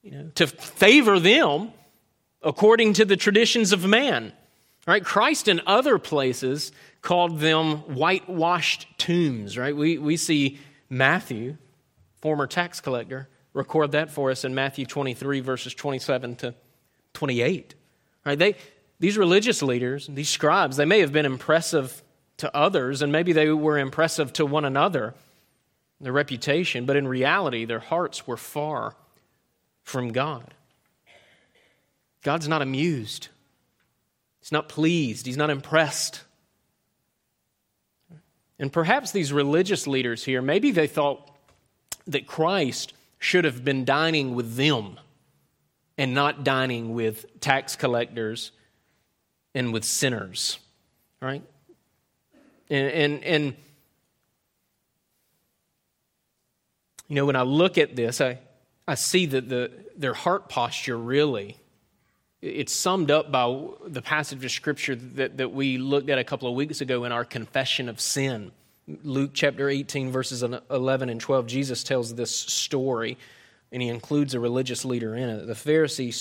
you 0.08 0.18
know, 0.18 0.32
to 0.36 0.48
favor 0.48 1.20
them 1.20 1.74
according 2.42 2.94
to 2.94 3.04
the 3.04 3.18
traditions 3.18 3.74
of 3.74 3.86
man. 3.86 4.32
Right? 4.86 5.04
Christ 5.04 5.50
in 5.50 5.60
other 5.68 6.00
places 6.00 6.72
called 7.02 7.40
them 7.40 7.80
whitewashed 7.94 8.88
tombs, 8.98 9.58
right? 9.58 9.76
We, 9.76 9.98
we 9.98 10.16
see 10.16 10.60
Matthew, 10.90 11.58
former 12.22 12.48
tax 12.48 12.80
collector, 12.80 13.28
record 13.52 13.92
that 13.92 14.12
for 14.12 14.32
us 14.32 14.46
in 14.46 14.56
Matthew 14.56 14.86
23, 14.86 15.42
verses 15.42 15.74
27 15.74 16.38
to 16.38 16.56
28. 17.14 17.76
Right? 18.26 18.40
They, 18.40 18.56
these 19.00 19.18
religious 19.18 19.62
leaders, 19.62 20.08
these 20.08 20.30
scribes, 20.30 20.78
they 20.78 20.86
may 20.86 21.02
have 21.02 21.12
been 21.12 21.26
impressive 21.26 22.02
to 22.38 22.56
others, 22.56 23.02
and 23.02 23.12
maybe 23.12 23.34
they 23.34 23.50
were 23.50 23.78
impressive 23.78 24.32
to 24.34 24.46
one 24.46 24.64
another, 24.64 25.16
their 26.00 26.14
reputation, 26.14 26.86
but 26.86 26.96
in 26.96 27.10
reality, 27.10 27.66
their 27.66 27.80
hearts 27.80 28.26
were 28.26 28.38
far 28.38 28.96
from 29.88 30.12
God. 30.12 30.54
God's 32.22 32.50
not 32.50 32.62
amused, 32.62 33.30
He's 34.42 34.52
not 34.52 34.68
pleased, 34.68 35.26
He's 35.26 35.38
not 35.38 35.50
impressed. 35.50 36.24
And 38.60 38.74
perhaps 38.74 39.12
these 39.12 39.32
religious 39.32 39.88
leaders 39.88 40.26
here, 40.26 40.42
maybe 40.42 40.72
they 40.72 40.88
thought 40.88 41.32
that 42.08 42.28
Christ 42.28 42.92
should 43.20 43.46
have 43.46 43.64
been 43.64 43.86
dining 43.86 44.36
with 44.36 44.58
them 44.58 45.00
and 45.98 46.14
not 46.14 46.44
dining 46.44 46.94
with 46.94 47.40
tax 47.40 47.78
collectors 47.78 48.52
and 49.56 49.72
with 49.72 49.86
sinners, 49.86 50.60
right? 51.22 51.44
And, 52.70 52.92
and, 52.92 53.24
and, 53.24 53.56
you 57.08 57.16
know, 57.16 57.26
when 57.26 57.38
I 57.38 57.44
look 57.44 57.78
at 57.78 57.96
this, 57.96 58.20
I, 58.20 58.40
I 58.88 58.96
see 58.96 59.26
that 59.28 59.50
the, 59.50 59.72
their 59.98 60.14
heart 60.14 60.48
posture 60.48 60.98
really, 60.98 61.58
it's 62.42 62.74
summed 62.74 63.12
up 63.12 63.32
by 63.32 63.68
the 63.86 64.02
passage 64.02 64.46
of 64.46 64.52
Scripture 64.52 64.96
that, 64.96 65.38
that 65.38 65.52
we 65.52 65.78
looked 65.78 66.10
at 66.10 66.18
a 66.18 66.24
couple 66.24 66.48
of 66.48 66.56
weeks 66.56 66.80
ago 66.80 67.04
in 67.04 67.12
our 67.12 67.26
confession 67.26 67.90
of 67.90 68.00
sin. 68.00 68.52
Luke 69.04 69.32
chapter 69.34 69.70
18, 69.70 70.12
verses 70.12 70.44
11 70.44 71.10
and 71.10 71.20
12, 71.20 71.48
Jesus 71.48 71.84
tells 71.84 72.16
this 72.16 72.32
story, 72.32 73.18
and 73.72 73.82
he 73.82 73.90
includes 73.90 74.34
a 74.34 74.40
religious 74.40 74.86
leader 74.86 75.16
in 75.16 75.30
it. 75.30 75.46
The 75.46 75.54
Pharisee 75.54 76.14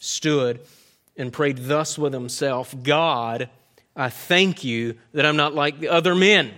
stood 0.00 0.60
and 1.16 1.32
prayed 1.32 1.58
thus 1.58 1.98
with 1.98 2.14
himself 2.14 2.74
God, 2.82 3.50
I 3.94 4.08
thank 4.08 4.64
you 4.64 4.94
that 5.12 5.26
I'm 5.26 5.36
not 5.36 5.54
like 5.54 5.78
the 5.78 5.88
other 5.88 6.14
men, 6.14 6.52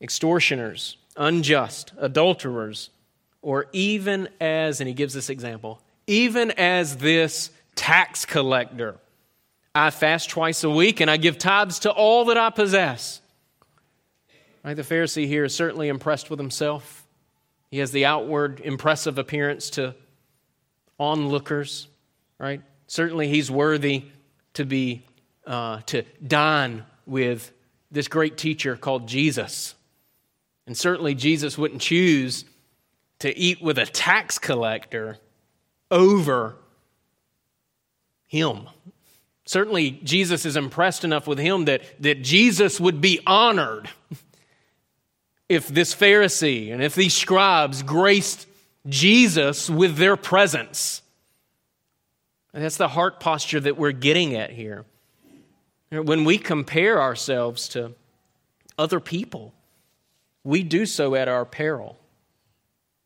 extortioners, 0.00 0.96
unjust, 1.16 1.92
adulterers, 1.98 2.90
or 3.42 3.66
even 3.72 4.28
as, 4.40 4.80
and 4.80 4.88
he 4.88 4.94
gives 4.94 5.12
this 5.12 5.28
example, 5.28 5.80
even 6.06 6.52
as 6.52 6.96
this 6.96 7.50
tax 7.74 8.24
collector. 8.24 8.96
I 9.74 9.90
fast 9.90 10.30
twice 10.30 10.64
a 10.64 10.70
week 10.70 11.00
and 11.00 11.10
I 11.10 11.16
give 11.16 11.38
tithes 11.38 11.80
to 11.80 11.90
all 11.90 12.26
that 12.26 12.38
I 12.38 12.50
possess. 12.50 13.20
Right, 14.64 14.76
the 14.76 14.82
Pharisee 14.82 15.26
here 15.26 15.44
is 15.44 15.54
certainly 15.54 15.88
impressed 15.88 16.30
with 16.30 16.38
himself. 16.38 17.04
He 17.70 17.78
has 17.78 17.90
the 17.90 18.04
outward 18.04 18.60
impressive 18.60 19.18
appearance 19.18 19.70
to 19.70 19.96
onlookers, 21.00 21.88
right? 22.38 22.62
Certainly, 22.86 23.28
he's 23.28 23.50
worthy 23.50 24.04
to 24.54 24.64
be 24.64 25.04
uh, 25.46 25.80
to 25.86 26.04
dine 26.24 26.84
with 27.06 27.50
this 27.90 28.06
great 28.06 28.36
teacher 28.36 28.76
called 28.76 29.08
Jesus. 29.08 29.74
And 30.66 30.76
certainly, 30.76 31.14
Jesus 31.14 31.58
wouldn't 31.58 31.80
choose 31.80 32.44
to 33.22 33.36
eat 33.38 33.62
with 33.62 33.78
a 33.78 33.86
tax 33.86 34.36
collector 34.38 35.18
over 35.92 36.56
him. 38.26 38.68
Certainly, 39.44 40.00
Jesus 40.02 40.44
is 40.44 40.56
impressed 40.56 41.04
enough 41.04 41.28
with 41.28 41.38
him 41.38 41.66
that, 41.66 41.82
that 42.00 42.22
Jesus 42.22 42.80
would 42.80 43.00
be 43.00 43.20
honored 43.24 43.88
if 45.48 45.68
this 45.68 45.94
Pharisee 45.94 46.72
and 46.72 46.82
if 46.82 46.96
these 46.96 47.14
scribes 47.14 47.84
graced 47.84 48.48
Jesus 48.88 49.70
with 49.70 49.96
their 49.96 50.16
presence. 50.16 51.02
And 52.52 52.64
that's 52.64 52.76
the 52.76 52.88
heart 52.88 53.20
posture 53.20 53.60
that 53.60 53.76
we're 53.76 53.92
getting 53.92 54.34
at 54.34 54.50
here. 54.50 54.84
When 55.90 56.24
we 56.24 56.38
compare 56.38 57.00
ourselves 57.00 57.68
to 57.70 57.92
other 58.76 58.98
people, 58.98 59.54
we 60.42 60.64
do 60.64 60.86
so 60.86 61.14
at 61.14 61.28
our 61.28 61.44
peril. 61.44 61.98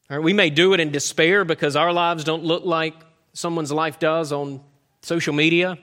Right, 0.09 0.23
we 0.23 0.33
may 0.33 0.51
do 0.51 0.73
it 0.73 0.81
in 0.81 0.93
despair 0.93 1.45
because 1.45 1.75
our 1.75 1.93
lives 1.93 2.23
don't 2.23 2.45
look 2.45 2.65
like 2.65 2.95
someone's 3.33 3.73
life 3.73 3.99
does 3.99 4.33
on 4.33 4.61
social 5.03 5.35
media. 5.35 5.79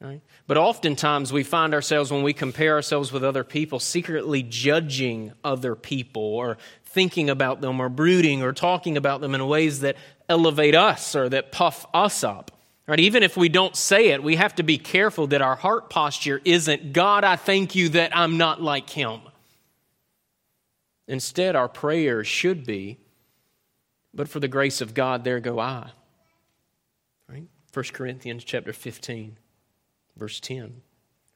Right? 0.00 0.20
But 0.48 0.56
oftentimes 0.56 1.32
we 1.32 1.44
find 1.44 1.72
ourselves, 1.74 2.10
when 2.10 2.24
we 2.24 2.32
compare 2.32 2.74
ourselves 2.74 3.12
with 3.12 3.22
other 3.22 3.44
people, 3.44 3.78
secretly 3.78 4.42
judging 4.42 5.32
other 5.44 5.76
people 5.76 6.22
or 6.22 6.58
thinking 6.84 7.30
about 7.30 7.60
them 7.60 7.78
or 7.78 7.88
brooding 7.88 8.42
or 8.42 8.52
talking 8.52 8.96
about 8.96 9.20
them 9.20 9.34
in 9.36 9.46
ways 9.46 9.80
that 9.80 9.96
elevate 10.28 10.74
us 10.74 11.14
or 11.14 11.28
that 11.28 11.52
puff 11.52 11.86
us 11.94 12.24
up. 12.24 12.50
Right? 12.88 12.98
Even 12.98 13.22
if 13.22 13.36
we 13.36 13.48
don't 13.48 13.76
say 13.76 14.08
it, 14.08 14.24
we 14.24 14.34
have 14.34 14.56
to 14.56 14.64
be 14.64 14.76
careful 14.76 15.28
that 15.28 15.40
our 15.40 15.54
heart 15.54 15.88
posture 15.88 16.40
isn't, 16.44 16.92
God, 16.92 17.22
I 17.22 17.36
thank 17.36 17.76
you 17.76 17.90
that 17.90 18.14
I'm 18.16 18.36
not 18.36 18.60
like 18.60 18.90
him. 18.90 19.20
Instead, 21.06 21.54
our 21.54 21.68
prayer 21.68 22.24
should 22.24 22.66
be, 22.66 22.98
but 24.14 24.28
for 24.28 24.40
the 24.40 24.48
grace 24.48 24.80
of 24.80 24.94
God, 24.94 25.24
there 25.24 25.40
go 25.40 25.58
I. 25.58 25.90
Right? 27.28 27.46
1 27.72 27.84
Corinthians 27.92 28.44
chapter 28.44 28.72
15, 28.72 29.38
verse 30.16 30.40
10. 30.40 30.82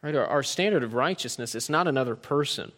Right? 0.02 0.14
Our, 0.14 0.26
our 0.26 0.42
standard 0.42 0.82
of 0.82 0.94
righteousness 0.94 1.54
is 1.54 1.70
not 1.70 1.88
another 1.88 2.16
person. 2.16 2.72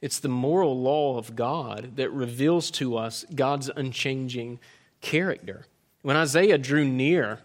It's 0.00 0.18
the 0.18 0.28
moral 0.28 0.78
law 0.78 1.16
of 1.16 1.34
God 1.34 1.96
that 1.96 2.10
reveals 2.10 2.70
to 2.72 2.96
us 2.98 3.24
God's 3.34 3.70
unchanging 3.74 4.60
character. 5.00 5.66
When 6.02 6.16
Isaiah 6.16 6.58
drew 6.58 6.84
near 6.84 7.40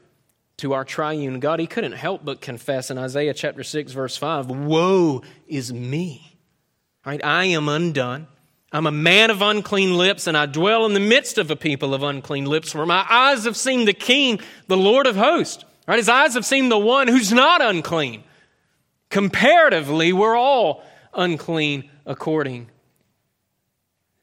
to 0.57 0.73
our 0.73 0.83
triune 0.83 1.39
God, 1.39 1.61
he 1.61 1.67
couldn't 1.67 1.93
help 1.93 2.25
but 2.25 2.41
confess 2.41 2.91
in 2.91 2.97
Isaiah 2.97 3.33
chapter 3.33 3.63
6, 3.63 3.93
verse 3.93 4.17
5 4.17 4.47
Woe 4.49 5.21
is 5.47 5.71
me! 5.71 6.37
Right? 7.05 7.23
I 7.23 7.45
am 7.45 7.69
undone. 7.69 8.27
I'm 8.71 8.85
a 8.85 8.91
man 8.91 9.31
of 9.31 9.41
unclean 9.41 9.97
lips, 9.97 10.27
and 10.27 10.37
I 10.37 10.45
dwell 10.45 10.85
in 10.85 10.93
the 10.93 10.99
midst 10.99 11.37
of 11.37 11.49
a 11.49 11.55
people 11.55 11.93
of 11.93 12.03
unclean 12.03 12.45
lips, 12.45 12.71
for 12.71 12.85
my 12.85 13.05
eyes 13.09 13.45
have 13.45 13.57
seen 13.57 13.85
the 13.85 13.93
King, 13.93 14.39
the 14.67 14.77
Lord 14.77 15.07
of 15.07 15.15
hosts. 15.15 15.65
Right? 15.87 15.97
His 15.97 16.09
eyes 16.09 16.35
have 16.35 16.45
seen 16.45 16.69
the 16.69 16.77
one 16.77 17.07
who's 17.07 17.33
not 17.33 17.63
unclean. 17.63 18.23
Comparatively, 19.09 20.13
we're 20.13 20.37
all 20.37 20.83
unclean 21.15 21.89
according 22.05 22.69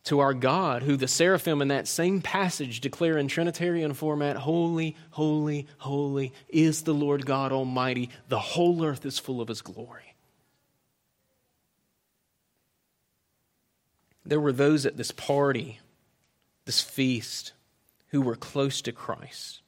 to 0.04 0.20
our 0.20 0.32
God, 0.32 0.84
who 0.84 0.96
the 0.96 1.08
seraphim 1.08 1.60
in 1.60 1.68
that 1.68 1.88
same 1.88 2.22
passage 2.22 2.80
declare 2.80 3.18
in 3.18 3.26
Trinitarian 3.26 3.92
format 3.92 4.36
Holy, 4.36 4.94
holy, 5.10 5.66
holy 5.78 6.32
is 6.48 6.82
the 6.82 6.94
Lord 6.94 7.26
God 7.26 7.50
Almighty. 7.50 8.10
The 8.28 8.38
whole 8.38 8.84
earth 8.84 9.04
is 9.04 9.18
full 9.18 9.40
of 9.40 9.48
His 9.48 9.62
glory. 9.62 10.05
There 14.28 14.40
were 14.40 14.52
those 14.52 14.86
at 14.86 14.96
this 14.96 15.12
party, 15.12 15.80
this 16.64 16.80
feast, 16.80 17.52
who 18.08 18.20
were 18.20 18.36
close 18.36 18.82
to 18.82 18.92
Christ, 18.92 19.60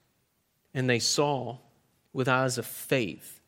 and 0.74 0.88
they 0.88 0.98
saw 0.98 1.58
with 2.12 2.28
eyes 2.28 2.58
of 2.58 2.66
faith 2.66 3.40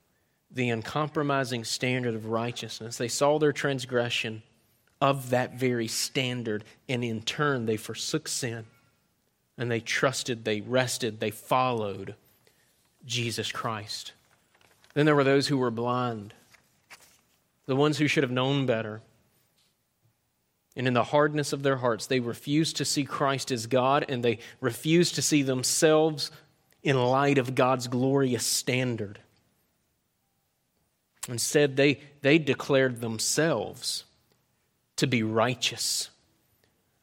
the 0.51 0.69
uncompromising 0.69 1.65
standard 1.65 2.15
of 2.15 2.27
righteousness. 2.27 2.97
They 2.97 3.09
saw 3.09 3.39
their 3.39 3.53
transgression 3.53 4.43
of 5.01 5.31
that 5.31 5.55
very 5.55 5.89
standard, 5.89 6.65
and 6.89 7.03
in 7.03 7.23
turn, 7.23 7.67
they 7.67 7.77
forsook 7.77 8.29
sin 8.29 8.67
and 9.61 9.71
they 9.71 9.81
trusted, 9.81 10.47
they 10.47 10.63
rested, 10.63 11.21
they 11.21 11.31
followed 11.31 12.15
Jesus 13.05 13.53
Christ. 13.53 14.13
Then 14.95 15.05
there 15.05 15.15
were 15.15 15.23
those 15.23 15.49
who 15.49 15.59
were 15.59 15.71
blind, 15.71 16.33
the 17.67 17.77
ones 17.77 17.99
who 17.99 18.09
should 18.09 18.23
have 18.23 18.33
known 18.33 18.65
better. 18.65 19.03
And 20.77 20.87
in 20.87 20.95
the 20.95 21.05
hardness 21.05 21.53
of 21.53 21.63
their 21.63 21.77
hearts, 21.77 22.07
they 22.07 22.21
refused 22.21 22.77
to 22.77 22.85
see 22.85 23.05
Christ 23.05 23.51
as 23.51 23.67
God 23.67 24.05
and 24.09 24.23
they 24.23 24.39
refused 24.61 25.17
to 25.17 25.23
see 25.23 25.43
themselves 25.43 26.31
in 26.83 26.97
light 26.97 27.39
of 27.39 27.55
God's 27.55 27.89
glorious 27.89 28.47
standard. 28.47 29.19
Instead, 31.29 31.77
they, 31.77 32.01
they 32.23 32.39
declared 32.39 33.01
themselves 33.01 34.05
to 34.97 35.07
be 35.07 35.23
righteous. 35.23 36.11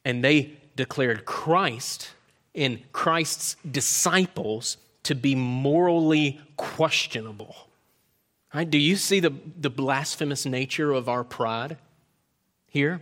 And 0.04 0.24
they 0.24 0.54
declared 0.76 1.26
Christ 1.26 2.12
and 2.56 2.80
Christ's 2.92 3.56
disciples 3.70 4.78
to 5.04 5.16
be 5.16 5.36
morally 5.36 6.40
questionable. 6.56 7.56
Right? 8.54 8.70
Do 8.70 8.78
you 8.78 8.96
see 8.96 9.20
the, 9.20 9.34
the 9.60 9.70
blasphemous 9.70 10.46
nature 10.46 10.92
of 10.92 11.08
our 11.10 11.24
pride 11.24 11.78
here? 12.68 13.02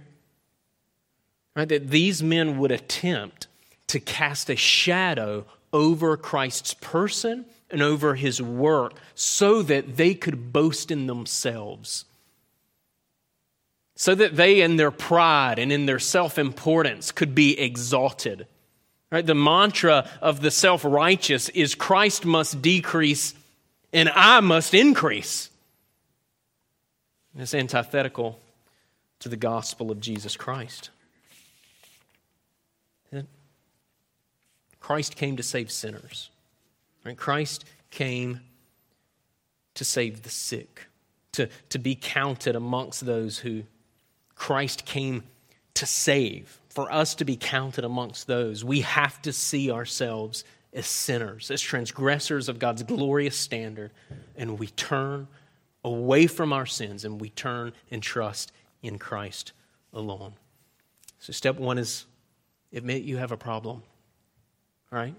Right? 1.56 1.68
That 1.68 1.90
these 1.90 2.22
men 2.22 2.58
would 2.58 2.72
attempt 2.72 3.48
to 3.88 4.00
cast 4.00 4.50
a 4.50 4.56
shadow 4.56 5.46
over 5.72 6.18
Christ's 6.18 6.74
person 6.74 7.46
and 7.70 7.82
over 7.82 8.16
his 8.16 8.42
work 8.42 8.94
so 9.16 9.62
that 9.62 9.98
they 9.98 10.14
could 10.14 10.54
boast 10.54 10.92
in 10.92 11.08
themselves. 11.08 12.06
So 13.96 14.14
that 14.16 14.36
they, 14.36 14.62
in 14.62 14.76
their 14.76 14.92
pride 14.92 15.58
and 15.58 15.72
in 15.72 15.86
their 15.86 16.00
self 16.00 16.38
importance, 16.38 17.12
could 17.12 17.34
be 17.34 17.58
exalted. 17.58 18.48
Right? 19.12 19.26
The 19.26 19.36
mantra 19.36 20.10
of 20.22 20.42
the 20.42 20.52
self 20.52 20.84
righteous 20.84 21.50
is 21.50 21.76
Christ 21.76 22.26
must 22.26 22.62
decrease 22.62 23.34
and 23.96 24.10
I 24.14 24.42
must 24.42 24.74
increase. 24.74 25.50
it's 27.38 27.54
antithetical 27.54 28.40
to 29.20 29.30
the 29.30 29.38
gospel 29.38 29.90
of 29.90 30.02
Jesus 30.02 30.36
Christ. 30.36 30.90
Christ 34.86 35.16
came 35.16 35.36
to 35.38 35.42
save 35.42 35.72
sinners. 35.72 36.30
Right? 37.04 37.18
Christ 37.18 37.66
came 37.90 38.42
to 39.74 39.84
save 39.84 40.22
the 40.22 40.30
sick, 40.30 40.86
to, 41.32 41.50
to 41.70 41.80
be 41.80 41.96
counted 41.96 42.56
amongst 42.56 43.04
those 43.04 43.40
who 43.40 43.64
Christ 44.36 44.86
came 44.86 45.24
to 45.74 45.88
save. 45.88 46.60
For 46.70 46.92
us 46.92 47.16
to 47.16 47.26
be 47.26 47.36
counted 47.36 47.84
amongst 47.84 48.28
those, 48.28 48.64
we 48.64 48.82
have 48.82 49.20
to 49.24 49.34
see 49.34 49.72
ourselves 49.72 50.44
as 50.72 50.86
sinners, 50.86 51.50
as 51.50 51.62
transgressors 51.62 52.48
of 52.48 52.60
God's 52.60 52.84
glorious 52.84 53.36
standard, 53.36 53.90
and 54.38 54.60
we 54.60 54.68
turn 54.68 55.28
away 55.84 56.28
from 56.28 56.54
our 56.54 56.68
sins 56.68 57.04
and 57.04 57.20
we 57.20 57.30
turn 57.30 57.74
and 57.90 58.04
trust 58.04 58.52
in 58.84 59.00
Christ 59.00 59.52
alone. 59.92 60.34
So, 61.18 61.34
step 61.34 61.58
one 61.58 61.80
is 61.80 62.06
admit 62.72 63.02
you 63.02 63.18
have 63.18 63.32
a 63.32 63.38
problem. 63.38 63.82
All 64.92 65.00
right? 65.00 65.16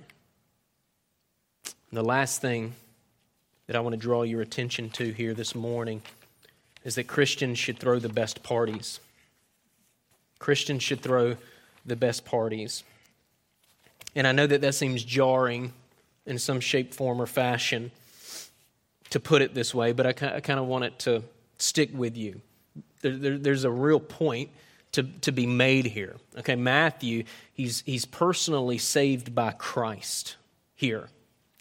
the 1.93 2.03
last 2.03 2.43
thing 2.43 2.75
that 3.67 3.75
I 3.75 3.81
want 3.81 3.95
to 3.95 3.97
draw 3.99 4.23
your 4.23 4.43
attention 4.43 4.91
to 4.91 5.13
here 5.13 5.33
this 5.33 5.55
morning 5.55 6.03
is 6.85 6.97
that 6.97 7.07
Christians 7.07 7.59
should 7.59 7.79
throw 7.79 7.99
the 7.99 8.09
best 8.09 8.43
parties. 8.43 9.01
Christians 10.39 10.83
should 10.83 11.01
throw 11.01 11.37
the 11.87 11.97
best 11.97 12.25
parties. 12.25 12.85
And 14.15 14.27
I 14.27 14.33
know 14.33 14.47
that 14.47 14.61
that 14.61 14.75
seems 14.75 15.03
jarring 15.03 15.73
in 16.27 16.39
some 16.39 16.61
shape, 16.61 16.93
form, 16.93 17.21
or 17.21 17.27
fashion 17.27 17.91
to 19.11 19.19
put 19.19 19.41
it 19.41 19.55
this 19.55 19.75
way, 19.75 19.93
but 19.93 20.07
I, 20.07 20.13
kind 20.13 20.61
of 20.61 20.67
want 20.67 20.85
it 20.85 20.99
to 21.01 21.23
stick 21.59 21.91
with 21.95 22.17
you. 22.17 22.41
There, 23.01 23.17
there, 23.17 23.39
there's 23.39 23.65
a 23.65 23.71
real 23.71 24.01
point 24.01 24.51
to, 24.97 25.03
to 25.03 25.31
be 25.31 25.45
made 25.45 25.85
here. 25.85 26.17
Okay, 26.39 26.57
Matthew, 26.57 27.25
he's, 27.53 27.83
he's 27.85 28.07
personally 28.07 28.79
saved 28.79 29.35
by 29.35 29.53
Christ 29.53 30.37
here. 30.75 31.11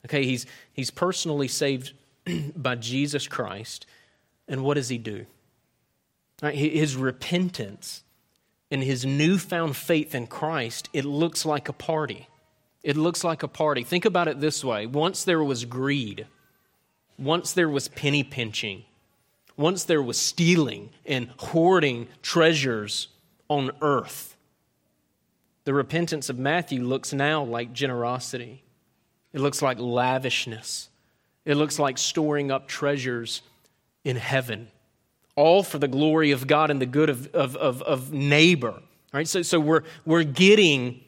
Okay, 0.06 0.24
he's, 0.24 0.46
he's 0.72 0.90
personally 0.90 1.50
saved 1.50 1.92
by 2.56 2.76
Jesus 2.76 3.28
Christ. 3.28 3.86
And 4.48 4.64
what 4.64 4.76
does 4.76 4.88
he 4.88 4.98
do? 4.98 5.26
Right, 6.42 6.56
his 6.56 6.96
repentance 6.96 8.04
and 8.72 8.82
his 8.82 9.06
newfound 9.06 9.76
faith 9.76 10.16
in 10.16 10.28
Christ, 10.28 10.88
it 10.94 11.04
looks 11.04 11.46
like 11.46 11.68
a 11.68 11.74
party. 11.74 12.30
It 12.84 12.96
looks 12.96 13.26
like 13.26 13.44
a 13.44 13.50
party. 13.50 13.84
Think 13.84 14.06
about 14.06 14.30
it 14.30 14.40
this 14.40 14.64
way 14.64 14.86
once 14.86 15.26
there 15.26 15.44
was 15.44 15.66
greed, 15.66 16.26
once 17.20 17.52
there 17.52 17.70
was 17.70 17.90
penny 17.90 18.24
pinching, 18.24 18.84
once 19.58 19.84
there 19.84 20.02
was 20.02 20.18
stealing 20.18 20.92
and 21.06 21.30
hoarding 21.38 22.08
treasures 22.22 23.10
on 23.48 23.72
earth. 23.82 24.36
The 25.66 25.74
repentance 25.74 26.30
of 26.30 26.38
Matthew 26.38 26.84
looks 26.84 27.14
now 27.14 27.44
like 27.44 27.74
generosity. 27.74 28.64
It 29.34 29.42
looks 29.42 29.62
like 29.62 29.80
lavishness. 29.80 30.90
It 31.44 31.56
looks 31.56 31.80
like 31.80 31.98
storing 31.98 32.52
up 32.52 32.68
treasures 32.68 33.42
in 34.04 34.16
heaven, 34.16 34.70
all 35.36 35.64
for 35.64 35.80
the 35.80 35.88
glory 35.88 36.32
of 36.32 36.48
God 36.48 36.72
and 36.72 36.82
the 36.82 36.86
good 36.86 37.10
of, 37.10 37.34
of, 37.34 37.56
of, 37.56 37.82
of 37.82 38.14
neighbor. 38.14 38.82
Right? 39.12 39.28
So, 39.28 39.42
so 39.42 39.60
we're, 39.60 39.84
we're 40.06 40.24
getting 40.24 41.04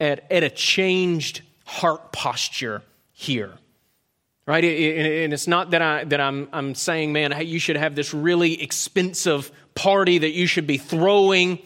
at, 0.00 0.30
at 0.30 0.42
a 0.42 0.50
changed 0.50 1.42
heart 1.64 2.12
posture 2.12 2.82
here. 3.12 3.54
Right? 4.46 4.62
And 4.62 5.32
it's 5.32 5.48
not 5.48 5.70
that, 5.70 5.82
I, 5.82 6.04
that 6.04 6.20
I'm, 6.20 6.48
I'm 6.52 6.76
saying, 6.76 7.12
man, 7.12 7.34
you 7.44 7.58
should 7.58 7.76
have 7.76 7.96
this 7.96 8.14
really 8.14 8.62
expensive 8.62 9.50
party 9.74 10.18
that 10.18 10.30
you 10.30 10.46
should 10.46 10.68
be 10.68 10.78
throwing 10.78 11.58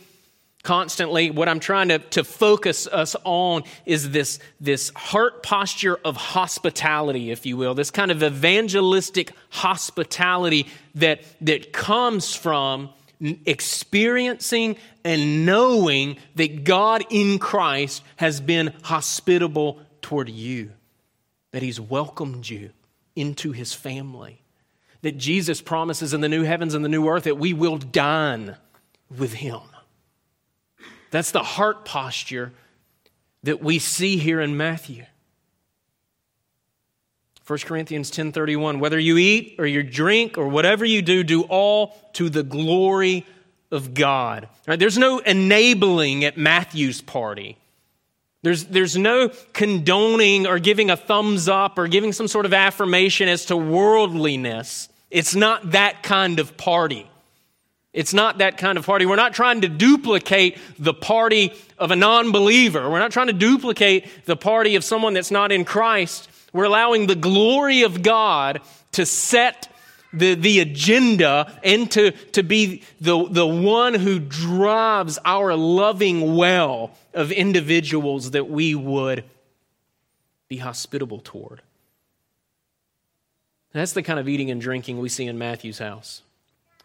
constantly. 0.63 1.31
What 1.31 1.49
I'm 1.49 1.61
trying 1.61 1.89
to, 1.89 1.99
to 1.99 2.25
focus 2.25 2.87
us 2.87 3.17
on 3.25 3.65
is 3.85 4.11
this, 4.11 4.39
this 4.61 4.91
heart 4.97 5.43
posture 5.43 5.99
of 6.05 6.17
hospitality, 6.17 7.31
if 7.31 7.45
you 7.45 7.57
will, 7.57 7.75
this 7.75 7.91
kind 7.91 8.11
of 8.11 8.23
evangelistic 8.23 9.33
hospitality 9.51 10.67
that, 10.95 11.23
that 11.43 11.73
comes 11.73 12.35
from 12.35 12.91
experiencing 13.45 14.77
and 15.05 15.45
knowing 15.45 16.17
that 16.37 16.65
God 16.65 17.05
in 17.11 17.39
Christ 17.39 18.03
has 18.17 18.41
been 18.41 18.73
hospitable 18.83 19.81
toward 20.01 20.29
you, 20.31 20.73
that 21.53 21.63
He's 21.63 21.81
welcomed 21.81 22.49
you 22.49 22.71
into 23.17 23.53
His 23.53 23.73
family, 23.75 24.43
that 25.03 25.19
Jesus 25.19 25.61
promises 25.61 26.15
in 26.15 26.21
the 26.21 26.29
new 26.29 26.43
heavens 26.43 26.75
and 26.75 26.85
the 26.85 26.89
new 26.89 27.09
earth 27.09 27.25
that 27.25 27.39
we 27.39 27.53
will 27.53 27.79
dine 27.79 28.57
with 29.17 29.35
Him. 29.35 29.61
That's 31.11 31.33
the 31.33 31.43
heart 31.43 31.85
posture 31.85 32.53
that 33.43 33.63
we 33.63 33.79
see 33.79 34.17
here 34.17 34.41
in 34.41 34.57
Matthew. 34.57 35.05
1 37.47 37.59
Corinthians 37.67 38.13
10:31 38.13 38.79
whether 38.79 38.99
you 38.99 39.19
eat 39.19 39.57
or 39.59 39.67
you 39.67 39.83
drink 39.83 40.39
or 40.39 40.47
whatever 40.47 40.85
you 40.85 41.03
do 41.03 41.25
do 41.25 41.43
all 41.43 41.97
to 42.13 42.29
the 42.29 42.45
glory 42.45 43.27
of 43.73 43.93
God. 43.93 44.49
Right? 44.69 44.79
There's 44.79 44.99
no 44.99 45.19
enabling 45.19 46.25
at 46.25 46.37
Matthew's 46.37 47.01
party. 47.01 47.57
There's, 48.43 48.65
there's 48.65 48.97
no 48.97 49.31
condoning 49.53 50.47
or 50.47 50.59
giving 50.59 50.91
a 50.91 50.97
thumbs 50.97 51.49
up 51.49 51.79
or 51.79 51.89
giving 51.89 52.13
some 52.13 52.27
sort 52.27 52.47
of 52.47 52.55
affirmation 52.55 53.29
as 53.29 53.47
to 53.47 53.57
worldliness. 53.57 54.89
It's 55.11 55.35
not 55.35 55.73
that 55.73 56.03
kind 56.03 56.39
of 56.39 56.57
party. 56.57 57.07
It's 57.93 58.15
not 58.15 58.39
that 58.39 58.57
kind 58.57 58.79
of 58.79 58.87
party. 58.87 59.05
We're 59.05 59.17
not 59.17 59.35
trying 59.35 59.63
to 59.63 59.69
duplicate 59.69 60.59
the 60.79 60.95
party 60.95 61.53
of 61.77 61.91
a 61.91 61.97
non 61.97 62.31
believer. 62.31 62.89
We're 62.89 63.01
not 63.01 63.11
trying 63.11 63.27
to 63.27 63.33
duplicate 63.33 64.27
the 64.27 64.37
party 64.37 64.77
of 64.77 64.85
someone 64.85 65.13
that's 65.13 65.33
not 65.33 65.51
in 65.51 65.65
Christ. 65.65 66.31
We're 66.53 66.65
allowing 66.65 67.07
the 67.07 67.17
glory 67.17 67.83
of 67.83 68.03
God 68.03 68.61
to 68.93 69.05
set 69.05 69.70
the, 70.13 70.35
the 70.35 70.61
agenda 70.61 71.53
and 71.63 71.91
to, 71.93 72.11
to 72.11 72.43
be 72.43 72.83
the, 73.01 73.27
the 73.29 73.47
one 73.47 73.95
who 73.95 74.19
drives 74.19 75.19
our 75.25 75.55
loving 75.55 76.37
well 76.37 76.93
of 77.15 77.31
individuals 77.33 78.33
that 78.33 78.49
we 78.49 78.75
would 78.75 79.25
be 80.49 80.57
hospitable 80.57 81.21
toward. 81.21 81.63
That's 83.73 83.93
the 83.93 84.03
kind 84.03 84.19
of 84.19 84.29
eating 84.29 84.51
and 84.51 84.61
drinking 84.61 84.99
we 84.99 85.09
see 85.09 85.27
in 85.27 85.39
Matthew's 85.39 85.79
house. 85.79 86.23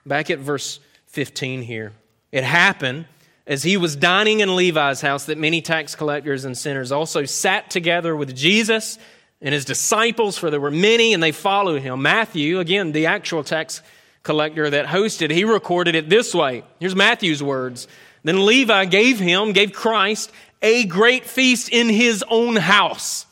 Back 0.05 0.29
at 0.29 0.37
verse 0.37 0.79
15 1.07 1.63
here. 1.63 1.93
It 2.31 2.43
happened 2.43 3.05
as 3.47 3.63
he 3.63 3.77
was 3.77 3.95
dining 3.95 4.39
in 4.39 4.55
Levi's 4.55 5.01
house 5.01 5.25
that 5.25 5.37
many 5.37 5.61
tax 5.61 5.95
collectors 5.95 6.45
and 6.45 6.57
sinners 6.57 6.91
also 6.91 7.25
sat 7.25 7.69
together 7.69 8.15
with 8.15 8.35
Jesus 8.35 8.99
and 9.41 9.53
his 9.53 9.65
disciples, 9.65 10.37
for 10.37 10.49
there 10.49 10.61
were 10.61 10.71
many, 10.71 11.13
and 11.13 11.21
they 11.21 11.31
followed 11.31 11.81
him. 11.81 12.01
Matthew, 12.01 12.59
again, 12.59 12.91
the 12.91 13.07
actual 13.07 13.43
tax 13.43 13.81
collector 14.23 14.69
that 14.69 14.87
hosted, 14.87 15.31
he 15.31 15.43
recorded 15.43 15.95
it 15.95 16.09
this 16.09 16.33
way. 16.33 16.63
Here's 16.79 16.95
Matthew's 16.95 17.43
words. 17.43 17.87
Then 18.23 18.45
Levi 18.45 18.85
gave 18.85 19.19
him, 19.19 19.53
gave 19.53 19.71
Christ, 19.71 20.31
a 20.61 20.85
great 20.85 21.25
feast 21.25 21.69
in 21.69 21.89
his 21.89 22.23
own 22.27 22.55
house, 22.55 23.25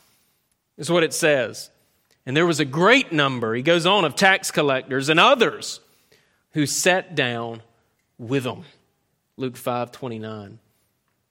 is 0.78 0.90
what 0.90 1.04
it 1.04 1.14
says. 1.14 1.70
And 2.26 2.38
there 2.38 2.46
was 2.46 2.60
a 2.60 2.66
great 2.66 3.12
number, 3.12 3.54
he 3.56 3.64
goes 3.64 3.86
on, 3.86 4.06
of 4.06 4.16
tax 4.16 4.52
collectors 4.52 5.10
and 5.10 5.20
others 5.20 5.80
who 6.52 6.66
sat 6.66 7.16
down 7.16 7.62
with 8.18 8.46
him. 8.46 8.64
Luke 9.36 9.58
5 9.58 9.92
29. 9.92 10.60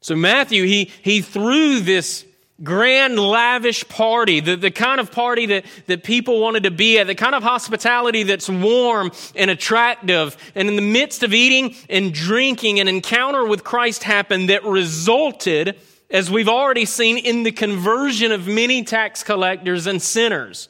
So 0.00 0.16
Matthew, 0.16 0.64
he, 0.64 0.90
he 1.02 1.20
threw 1.20 1.80
this 1.80 2.26
grand, 2.62 3.18
lavish 3.18 3.86
party, 3.88 4.40
the, 4.40 4.56
the 4.56 4.70
kind 4.70 5.00
of 5.00 5.10
party 5.10 5.46
that, 5.46 5.64
that 5.86 6.04
people 6.04 6.40
wanted 6.40 6.64
to 6.64 6.70
be 6.70 6.98
at, 6.98 7.06
the 7.06 7.14
kind 7.14 7.34
of 7.34 7.42
hospitality 7.42 8.22
that's 8.22 8.48
warm 8.48 9.10
and 9.34 9.50
attractive. 9.50 10.36
And 10.54 10.68
in 10.68 10.76
the 10.76 10.82
midst 10.82 11.22
of 11.22 11.34
eating 11.34 11.74
and 11.88 12.12
drinking, 12.12 12.80
an 12.80 12.88
encounter 12.88 13.44
with 13.44 13.64
Christ 13.64 14.04
happened 14.04 14.48
that 14.48 14.64
resulted, 14.64 15.78
as 16.10 16.30
we've 16.30 16.48
already 16.48 16.84
seen, 16.84 17.18
in 17.18 17.42
the 17.42 17.52
conversion 17.52 18.32
of 18.32 18.46
many 18.46 18.84
tax 18.84 19.22
collectors 19.22 19.86
and 19.86 20.00
sinners. 20.00 20.68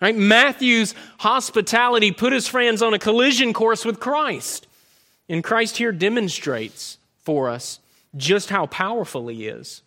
Right? 0.00 0.16
Matthew's 0.16 0.94
hospitality 1.18 2.12
put 2.12 2.32
his 2.32 2.46
friends 2.46 2.82
on 2.82 2.94
a 2.94 2.98
collision 2.98 3.52
course 3.52 3.84
with 3.84 3.98
Christ. 3.98 4.66
And 5.28 5.42
Christ 5.42 5.76
here 5.76 5.92
demonstrates 5.92 6.98
for 7.24 7.48
us 7.48 7.80
just 8.16 8.48
how 8.48 8.66
powerful 8.66 9.28
he 9.28 9.46
is. 9.46 9.82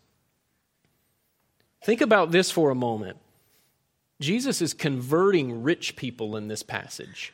Think 1.83 2.01
about 2.01 2.31
this 2.31 2.51
for 2.51 2.69
a 2.69 2.75
moment. 2.75 3.17
Jesus 4.19 4.61
is 4.61 4.73
converting 4.73 5.63
rich 5.63 5.95
people 5.95 6.35
in 6.35 6.47
this 6.47 6.61
passage. 6.61 7.33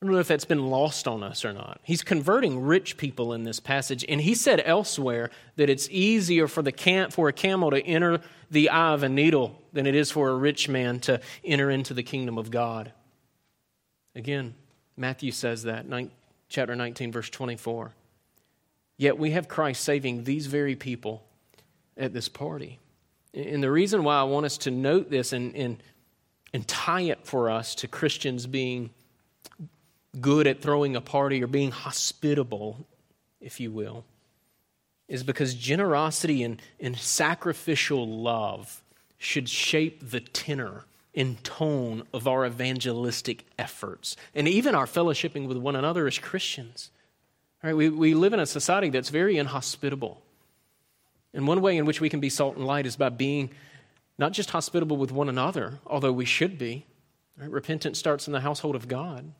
I 0.00 0.06
don't 0.06 0.12
know 0.12 0.20
if 0.20 0.28
that's 0.28 0.44
been 0.44 0.70
lost 0.70 1.08
on 1.08 1.22
us 1.22 1.44
or 1.44 1.52
not. 1.52 1.80
He's 1.82 2.02
converting 2.02 2.60
rich 2.62 2.96
people 2.96 3.32
in 3.32 3.44
this 3.44 3.58
passage, 3.58 4.04
and 4.08 4.20
he 4.20 4.34
said 4.34 4.62
elsewhere 4.64 5.30
that 5.56 5.70
it's 5.70 5.88
easier 5.90 6.46
for 6.46 6.62
the 6.62 6.72
cam- 6.72 7.10
for 7.10 7.28
a 7.28 7.32
camel 7.32 7.70
to 7.70 7.80
enter 7.80 8.20
the 8.50 8.68
eye 8.68 8.92
of 8.92 9.02
a 9.02 9.08
needle 9.08 9.60
than 9.72 9.86
it 9.86 9.94
is 9.94 10.10
for 10.10 10.28
a 10.28 10.36
rich 10.36 10.68
man 10.68 11.00
to 11.00 11.20
enter 11.42 11.70
into 11.70 11.94
the 11.94 12.02
kingdom 12.02 12.38
of 12.38 12.50
God. 12.50 12.92
Again, 14.14 14.54
Matthew 14.96 15.32
says 15.32 15.64
that, 15.64 15.86
chapter 16.48 16.76
19, 16.76 17.10
verse 17.10 17.30
24. 17.30 17.92
Yet 18.96 19.18
we 19.18 19.30
have 19.32 19.48
Christ 19.48 19.82
saving 19.82 20.24
these 20.24 20.46
very 20.46 20.76
people 20.76 21.24
at 21.96 22.12
this 22.12 22.28
party. 22.28 22.78
And 23.34 23.62
the 23.62 23.70
reason 23.70 24.04
why 24.04 24.16
I 24.16 24.22
want 24.22 24.46
us 24.46 24.58
to 24.58 24.70
note 24.70 25.10
this 25.10 25.32
and, 25.32 25.54
and, 25.56 25.82
and 26.52 26.66
tie 26.68 27.02
it 27.02 27.26
for 27.26 27.50
us 27.50 27.74
to 27.76 27.88
Christians 27.88 28.46
being 28.46 28.90
good 30.20 30.46
at 30.46 30.62
throwing 30.62 30.94
a 30.94 31.00
party 31.00 31.42
or 31.42 31.48
being 31.48 31.72
hospitable, 31.72 32.86
if 33.40 33.58
you 33.58 33.72
will, 33.72 34.04
is 35.08 35.22
because 35.22 35.54
generosity 35.54 36.42
and, 36.44 36.62
and 36.80 36.96
sacrificial 36.96 38.06
love 38.08 38.82
should 39.18 39.48
shape 39.48 40.10
the 40.10 40.20
tenor 40.20 40.84
and 41.14 41.42
tone 41.44 42.04
of 42.12 42.26
our 42.26 42.46
evangelistic 42.46 43.44
efforts 43.58 44.16
and 44.34 44.48
even 44.48 44.74
our 44.74 44.86
fellowshipping 44.86 45.46
with 45.46 45.56
one 45.56 45.76
another 45.76 46.06
as 46.06 46.18
Christians. 46.18 46.90
All 47.62 47.70
right, 47.70 47.76
we, 47.76 47.88
we 47.88 48.14
live 48.14 48.32
in 48.32 48.40
a 48.40 48.46
society 48.46 48.90
that's 48.90 49.10
very 49.10 49.38
inhospitable. 49.38 50.20
And 51.34 51.48
one 51.48 51.60
way 51.60 51.76
in 51.76 51.84
which 51.84 52.00
we 52.00 52.08
can 52.08 52.20
be 52.20 52.30
salt 52.30 52.56
and 52.56 52.64
light 52.64 52.86
is 52.86 52.96
by 52.96 53.08
being 53.08 53.50
not 54.16 54.32
just 54.32 54.50
hospitable 54.50 54.96
with 54.96 55.10
one 55.10 55.28
another, 55.28 55.80
although 55.86 56.12
we 56.12 56.24
should 56.24 56.56
be. 56.56 56.86
Right? 57.36 57.50
Repentance 57.50 57.98
starts 57.98 58.28
in 58.28 58.32
the 58.32 58.40
household 58.40 58.76
of 58.76 58.86
God, 58.86 59.32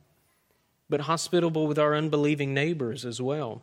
but 0.90 1.03
hospitable 1.03 1.68
with 1.68 1.78
our 1.78 1.95
unbelieving 1.95 2.53
neighbors 2.53 3.05
as 3.05 3.22
well. 3.22 3.62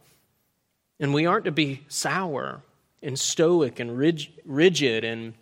And 0.99 1.13
we 1.13 1.25
aren't 1.25 1.45
to 1.45 1.51
be 1.51 1.83
sour 1.89 2.61
and 3.03 3.19
stoic 3.19 3.79
and 3.79 3.97
rigid 3.97 5.03
and, 5.03 5.33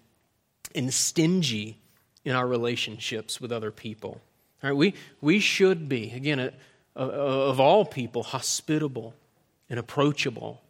and 0.74 0.94
stingy 0.94 1.78
in 2.26 2.36
our 2.36 2.48
relationships 2.48 3.40
with 3.40 3.52
other 3.52 3.70
people. 3.70 4.22
All 4.64 4.70
right, 4.72 4.76
we, 4.76 4.94
we 5.22 5.40
should 5.40 5.88
be, 5.88 6.12
again, 6.12 6.52
of 6.96 7.60
all 7.60 7.86
people, 7.86 8.24
hospitable 8.24 9.14
and 9.70 9.80
approachable 9.80 10.62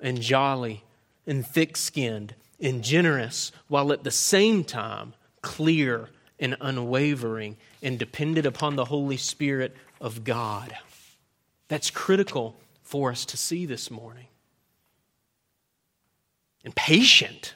and 0.00 0.20
jolly 0.20 0.84
and 1.26 1.46
thick 1.46 1.76
skinned 1.76 2.34
and 2.60 2.82
generous, 2.82 3.52
while 3.68 3.92
at 3.92 4.04
the 4.04 4.10
same 4.10 4.64
time 4.64 5.14
clear 5.40 6.08
and 6.38 6.56
unwavering 6.60 7.56
and 7.82 7.98
dependent 7.98 8.46
upon 8.46 8.76
the 8.76 8.86
Holy 8.86 9.16
Spirit 9.16 9.76
of 10.00 10.24
God. 10.24 10.76
That's 11.68 11.90
critical 11.90 12.56
for 12.82 13.10
us 13.10 13.24
to 13.26 13.36
see 13.36 13.66
this 13.66 13.90
morning. 13.90 14.26
And 16.64 16.74
patient 16.74 17.54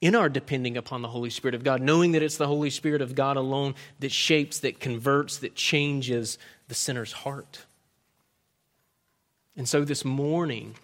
in 0.00 0.14
our 0.14 0.28
depending 0.28 0.76
upon 0.76 1.02
the 1.02 1.08
Holy 1.08 1.30
Spirit 1.30 1.54
of 1.54 1.62
God, 1.62 1.82
knowing 1.82 2.12
that 2.12 2.22
it's 2.22 2.38
the 2.38 2.46
Holy 2.46 2.70
Spirit 2.70 3.02
of 3.02 3.14
God 3.14 3.36
alone 3.36 3.74
that 3.98 4.10
shapes, 4.10 4.60
that 4.60 4.80
converts, 4.80 5.38
that 5.38 5.54
changes 5.54 6.38
the 6.68 6.74
sinner's 6.74 7.12
heart. 7.12 7.66
And 9.56 9.68
so 9.68 9.84
this 9.84 10.04
morning, 10.04 10.74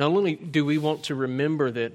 not 0.00 0.12
only 0.12 0.34
do 0.34 0.64
we 0.64 0.78
want 0.78 1.04
to 1.04 1.14
remember 1.14 1.70
that, 1.70 1.92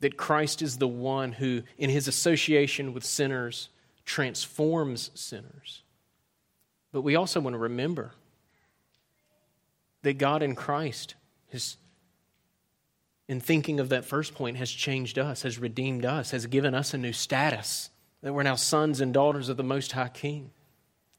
that 0.00 0.16
Christ 0.16 0.60
is 0.60 0.78
the 0.78 0.88
one 0.88 1.30
who, 1.30 1.62
in 1.78 1.88
his 1.88 2.08
association 2.08 2.92
with 2.92 3.04
sinners, 3.04 3.68
transforms 4.04 5.12
sinners, 5.14 5.82
but 6.90 7.02
we 7.02 7.14
also 7.14 7.38
want 7.38 7.54
to 7.54 7.58
remember 7.58 8.10
that 10.02 10.18
God 10.18 10.42
in 10.42 10.56
Christ 10.56 11.14
has, 11.52 11.76
in 13.28 13.38
thinking 13.38 13.78
of 13.78 13.90
that 13.90 14.04
first 14.04 14.34
point, 14.34 14.56
has 14.56 14.70
changed 14.70 15.16
us, 15.16 15.42
has 15.42 15.60
redeemed 15.60 16.04
us, 16.04 16.32
has 16.32 16.46
given 16.46 16.74
us 16.74 16.92
a 16.92 16.98
new 16.98 17.12
status, 17.12 17.90
that 18.20 18.32
we're 18.32 18.42
now 18.42 18.56
sons 18.56 19.00
and 19.00 19.14
daughters 19.14 19.48
of 19.48 19.56
the 19.56 19.62
Most 19.62 19.92
High 19.92 20.08
King, 20.08 20.50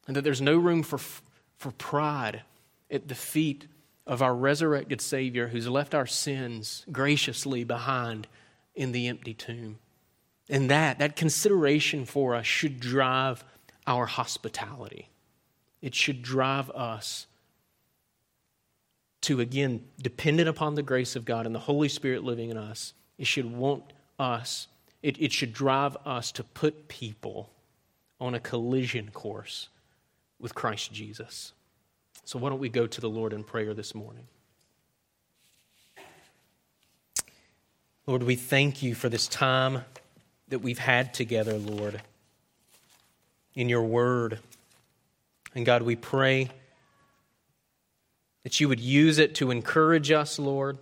and 0.06 0.18
that 0.18 0.26
there's 0.26 0.42
no 0.42 0.58
room 0.58 0.84
for, 0.84 0.98
for 0.98 1.72
pride 1.78 2.42
at 2.92 3.08
the 3.08 3.16
feet 3.16 3.68
of 4.10 4.24
our 4.24 4.36
resurrected 4.36 5.00
Savior 5.00 5.50
who's 5.50 5.68
left 5.68 5.94
our 5.94 6.08
sins 6.08 6.84
graciously 6.92 7.64
behind 7.64 8.28
in 8.74 8.92
the 8.92 9.08
empty 9.08 9.36
tomb. 9.36 9.78
And 10.50 10.72
that, 10.72 10.98
that 10.98 11.16
consideration 11.16 12.06
for 12.06 12.34
us 12.34 12.48
should 12.48 12.80
drive 12.80 13.46
our 13.86 14.08
hospitality. 14.08 15.10
It 15.84 15.94
should 15.94 16.24
drive 16.24 16.72
us 16.72 17.28
to, 19.22 19.40
again, 19.42 19.86
dependent 20.02 20.50
upon 20.50 20.74
the 20.74 20.82
grace 20.82 21.16
of 21.16 21.24
God 21.24 21.46
and 21.46 21.54
the 21.54 21.60
Holy 21.60 21.88
Spirit 21.88 22.24
living 22.24 22.50
in 22.50 22.58
us. 22.58 22.96
It 23.20 23.28
should 23.28 23.56
want 23.56 23.84
us, 24.18 24.68
it, 25.04 25.22
it 25.22 25.32
should 25.32 25.54
drive 25.54 25.96
us 26.04 26.32
to 26.32 26.44
put 26.44 26.88
people 26.88 27.52
on 28.20 28.34
a 28.34 28.40
collision 28.40 29.12
course 29.12 29.70
with 30.40 30.56
Christ 30.56 30.92
Jesus. 30.92 31.54
So, 32.26 32.38
why 32.38 32.50
don't 32.50 32.60
we 32.60 32.70
go 32.70 32.86
to 32.86 33.02
the 33.02 33.10
Lord 33.10 33.34
in 33.34 33.44
prayer 33.44 33.74
this 33.74 33.96
morning? 33.96 34.28
Lord, 38.06 38.24
we 38.24 38.36
thank 38.36 38.82
you 38.82 38.96
for 38.96 39.08
this 39.08 39.28
time 39.28 39.84
that 40.48 40.60
we've 40.60 40.80
had 40.80 41.14
together, 41.14 41.58
Lord, 41.58 42.02
in 43.54 43.70
your 43.70 43.84
word. 43.84 44.40
And 45.54 45.66
God, 45.66 45.84
we 45.84 45.96
pray 45.96 46.50
that 48.44 48.60
you 48.60 48.68
would 48.68 48.80
use 48.80 49.20
it 49.20 49.36
to 49.36 49.52
encourage 49.52 50.10
us, 50.12 50.40
Lord. 50.40 50.80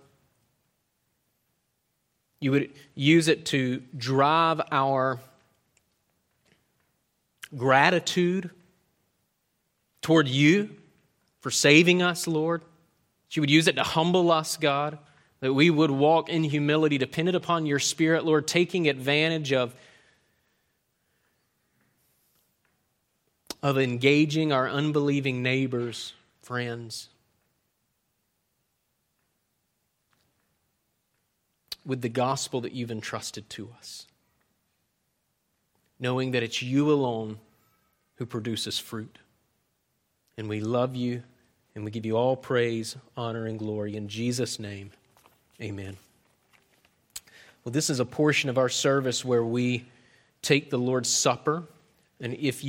You 2.40 2.52
would 2.52 2.70
use 2.94 3.28
it 3.28 3.44
to 3.46 3.82
drive 3.96 4.60
our 4.70 5.18
gratitude 7.56 8.50
toward 10.00 10.28
you 10.28 10.70
for 11.40 11.50
saving 11.50 12.02
us, 12.02 12.26
Lord. 12.26 12.62
She 13.28 13.40
would 13.40 13.50
use 13.50 13.68
it 13.68 13.76
to 13.76 13.82
humble 13.82 14.30
us, 14.30 14.56
God, 14.56 14.98
that 15.40 15.52
we 15.52 15.70
would 15.70 15.90
walk 15.90 16.28
in 16.28 16.44
humility, 16.44 16.98
dependent 16.98 17.36
upon 17.36 17.66
your 17.66 17.78
Spirit, 17.78 18.24
Lord, 18.24 18.46
taking 18.46 18.88
advantage 18.88 19.52
of, 19.52 19.74
of 23.62 23.78
engaging 23.78 24.52
our 24.52 24.68
unbelieving 24.68 25.42
neighbors, 25.42 26.14
friends, 26.42 27.08
with 31.84 32.00
the 32.02 32.08
gospel 32.08 32.62
that 32.62 32.72
you've 32.72 32.90
entrusted 32.90 33.48
to 33.50 33.70
us, 33.78 34.06
knowing 36.00 36.32
that 36.32 36.42
it's 36.42 36.62
you 36.62 36.90
alone 36.90 37.38
who 38.16 38.26
produces 38.26 38.78
fruit. 38.78 39.18
And 40.38 40.48
we 40.48 40.60
love 40.60 40.96
you 40.96 41.22
and 41.74 41.84
we 41.84 41.90
give 41.90 42.06
you 42.06 42.16
all 42.16 42.36
praise, 42.36 42.96
honor, 43.16 43.46
and 43.46 43.58
glory. 43.58 43.96
In 43.96 44.08
Jesus' 44.08 44.58
name, 44.58 44.90
amen. 45.60 45.96
Well, 47.64 47.72
this 47.72 47.90
is 47.90 48.00
a 48.00 48.04
portion 48.06 48.48
of 48.48 48.56
our 48.56 48.70
service 48.70 49.24
where 49.24 49.44
we 49.44 49.84
take 50.40 50.70
the 50.70 50.78
Lord's 50.78 51.10
Supper. 51.10 51.64
And 52.20 52.34
if 52.34 52.64
you 52.64 52.66